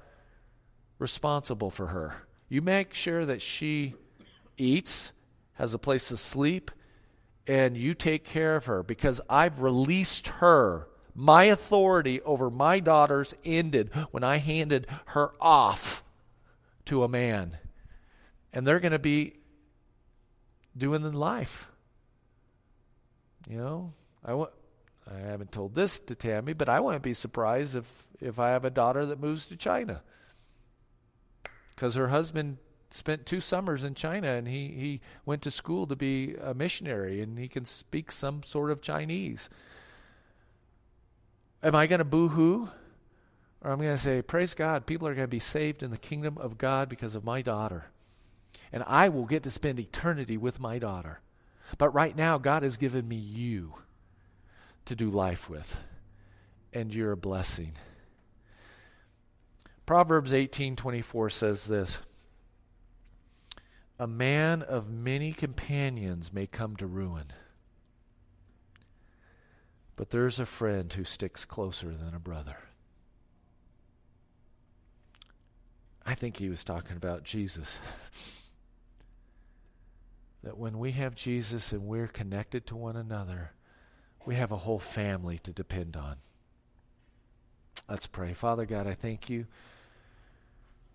responsible 0.99 1.71
for 1.71 1.88
her. 1.88 2.27
You 2.47 2.62
make 2.62 2.93
sure 2.93 3.25
that 3.25 3.41
she 3.41 3.95
eats, 4.56 5.13
has 5.53 5.73
a 5.73 5.80
place 5.80 6.10
to 6.10 6.17
sleep, 6.17 6.69
and 7.47 7.75
you 7.75 7.95
take 7.95 8.23
care 8.23 8.56
of 8.56 8.65
her 8.65 8.84
because 8.84 9.19
I've 9.27 9.62
released 9.62 10.27
her 10.27 10.88
my 11.19 11.45
authority 11.45 12.21
over 12.21 12.51
my 12.51 12.80
daughters 12.80 13.34
ended 13.43 13.89
when 14.12 14.23
I 14.23 14.38
handed 14.38 14.86
her 15.08 15.32
off 15.41 16.03
to 16.86 17.03
a 17.03 17.08
man. 17.08 17.58
And 18.53 18.65
they're 18.65 18.80
going 18.80 18.91
to 18.91 18.99
be 18.99 19.34
doing 20.77 21.01
the 21.01 21.10
life. 21.10 21.67
You 23.49 23.58
know, 23.58 23.93
I 24.23 24.45
I 25.12 25.19
haven't 25.19 25.51
told 25.51 25.73
this 25.73 25.99
to 26.01 26.13
Tammy, 26.13 26.53
but 26.53 26.69
I 26.69 26.80
wouldn't 26.80 27.01
be 27.01 27.15
surprised 27.15 27.75
if, 27.75 28.08
if 28.19 28.38
I 28.38 28.49
have 28.49 28.63
a 28.65 28.69
daughter 28.69 29.03
that 29.08 29.19
moves 29.19 29.47
to 29.47 29.56
China. 29.56 30.03
Because 31.75 31.95
her 31.95 32.10
husband 32.10 32.58
spent 32.91 33.25
two 33.25 33.39
summers 33.39 33.84
in 33.84 33.95
China 33.95 34.27
and 34.27 34.47
he, 34.47 34.67
he 34.67 35.01
went 35.25 35.41
to 35.43 35.51
school 35.51 35.88
to 35.88 35.95
be 35.95 36.36
a 36.36 36.53
missionary 36.53 37.21
and 37.21 37.39
he 37.39 37.47
can 37.47 37.65
speak 37.65 38.12
some 38.12 38.43
sort 38.43 38.69
of 38.69 38.82
Chinese. 38.82 39.49
Am 41.63 41.76
I 41.76 41.88
going 41.88 42.00
to 42.00 42.06
boo 42.06 42.30
hoo? 42.30 42.70
Or 43.62 43.72
I'm 43.72 43.80
going 43.80 43.96
to 43.96 43.98
say, 43.98 44.22
Praise 44.22 44.54
God, 44.54 44.86
people 44.86 45.08
are 45.08 45.15
going 45.15 45.24
to 45.24 45.30
be 45.30 45.39
saved 45.39 45.82
in 45.82 45.91
the 45.91 45.98
kingdom 45.98 46.38
of 46.38 46.58
God 46.58 46.89
because 46.89 47.15
of 47.15 47.24
my 47.24 47.41
daughter. 47.41 47.86
And 48.72 48.84
I 48.86 49.10
will 49.10 49.26
get 49.26 49.43
to 49.43 49.52
spend 49.52 49.80
eternity 49.80 50.38
with 50.38 50.60
my 50.60 50.78
daughter. 50.78 51.22
But 51.78 51.93
right 51.93 52.15
now, 52.15 52.38
God 52.38 52.63
has 52.63 52.78
given 52.78 53.08
me 53.08 53.15
you 53.15 53.76
to 54.86 54.96
do 54.96 55.10
life 55.10 55.50
with. 55.50 55.84
And 56.74 56.93
you're 56.93 57.12
a 57.12 57.17
blessing. 57.17 57.74
Proverbs 59.86 60.34
18:24 60.34 61.32
says 61.32 61.65
this. 61.65 61.98
A 64.00 64.08
man 64.08 64.62
of 64.62 64.89
many 64.89 65.34
companions 65.34 66.32
may 66.32 66.46
come 66.46 66.76
to 66.76 66.86
ruin. 66.86 67.34
But 69.97 70.12
there's 70.12 70.39
a 70.39 70.45
friend 70.45 70.93
who 70.93 71.03
sticks 71.03 71.43
closer 71.43 71.89
than 71.89 72.13
a 72.13 72.19
brother. 72.19 72.57
I 76.05 76.15
think 76.15 76.38
he 76.38 76.47
was 76.47 76.63
talking 76.63 76.95
about 76.95 77.23
Jesus. 77.23 77.79
that 80.43 80.57
when 80.57 80.79
we 80.79 80.91
have 80.91 81.15
Jesus 81.15 81.73
and 81.73 81.88
we're 81.88 82.07
connected 82.07 82.67
to 82.67 82.75
one 82.75 82.95
another, 82.95 83.51
we 84.25 84.36
have 84.36 84.51
a 84.51 84.57
whole 84.57 84.79
family 84.79 85.39
to 85.39 85.51
depend 85.51 85.97
on. 85.97 86.17
Let's 87.89 88.07
pray. 88.07 88.33
Father 88.33 88.65
God, 88.65 88.86
I 88.86 88.93
thank 88.93 89.29
you 89.29 89.47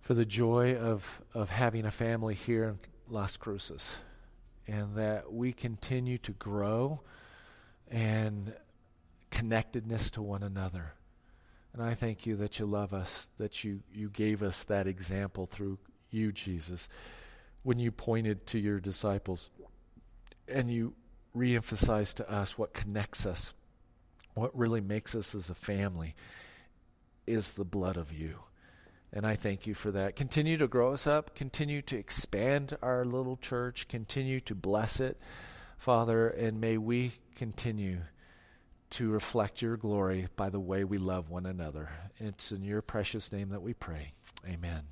for 0.00 0.14
the 0.14 0.24
joy 0.24 0.76
of, 0.76 1.20
of 1.34 1.50
having 1.50 1.86
a 1.86 1.90
family 1.90 2.34
here 2.34 2.64
in 2.64 2.78
Las 3.08 3.36
Cruces 3.36 3.90
and 4.68 4.94
that 4.96 5.32
we 5.32 5.52
continue 5.52 6.18
to 6.18 6.32
grow 6.32 7.00
and 7.90 8.54
connectedness 9.33 10.12
to 10.12 10.23
one 10.23 10.45
another. 10.45 10.92
And 11.73 11.83
I 11.83 11.95
thank 11.95 12.27
you 12.27 12.37
that 12.37 12.59
you 12.59 12.66
love 12.66 12.92
us, 12.92 13.31
that 13.38 13.64
you, 13.64 13.81
you 13.92 14.11
gave 14.11 14.42
us 14.42 14.62
that 14.64 14.87
example 14.87 15.47
through 15.47 15.79
you, 16.11 16.31
Jesus, 16.31 16.88
when 17.62 17.79
you 17.79 17.90
pointed 17.90 18.47
to 18.49 18.59
your 18.59 18.79
disciples 18.79 19.49
and 20.47 20.71
you 20.71 20.92
reemphasized 21.35 22.16
to 22.16 22.31
us 22.31 22.59
what 22.59 22.75
connects 22.75 23.25
us, 23.25 23.55
what 24.35 24.57
really 24.57 24.83
makes 24.83 25.14
us 25.14 25.35
as 25.35 25.49
a 25.49 25.55
family 25.55 26.14
is 27.27 27.53
the 27.53 27.64
blood 27.64 27.97
of 27.97 28.12
you. 28.12 28.35
And 29.14 29.27
I 29.27 29.37
thank 29.37 29.66
you 29.66 29.75
for 29.75 29.90
that. 29.92 30.14
Continue 30.14 30.59
to 30.59 30.68
grow 30.68 30.92
us 30.92 31.07
up, 31.07 31.35
continue 31.35 31.81
to 31.83 31.97
expand 31.97 32.77
our 32.83 33.07
little 33.07 33.37
church, 33.38 33.88
continue 33.88 34.40
to 34.40 34.55
bless 34.55 35.01
it, 35.01 35.18
Father, 35.79 36.29
and 36.29 36.61
may 36.61 36.77
we 36.77 37.12
continue 37.35 38.01
to 38.92 39.11
reflect 39.11 39.62
your 39.62 39.76
glory 39.76 40.28
by 40.37 40.50
the 40.50 40.61
way 40.61 40.85
we 40.85 40.98
love 40.98 41.31
one 41.31 41.46
another. 41.46 41.88
It's 42.18 42.52
in 42.52 42.62
your 42.62 42.83
precious 42.83 43.33
name 43.33 43.48
that 43.48 43.62
we 43.62 43.72
pray. 43.72 44.12
Amen. 44.46 44.83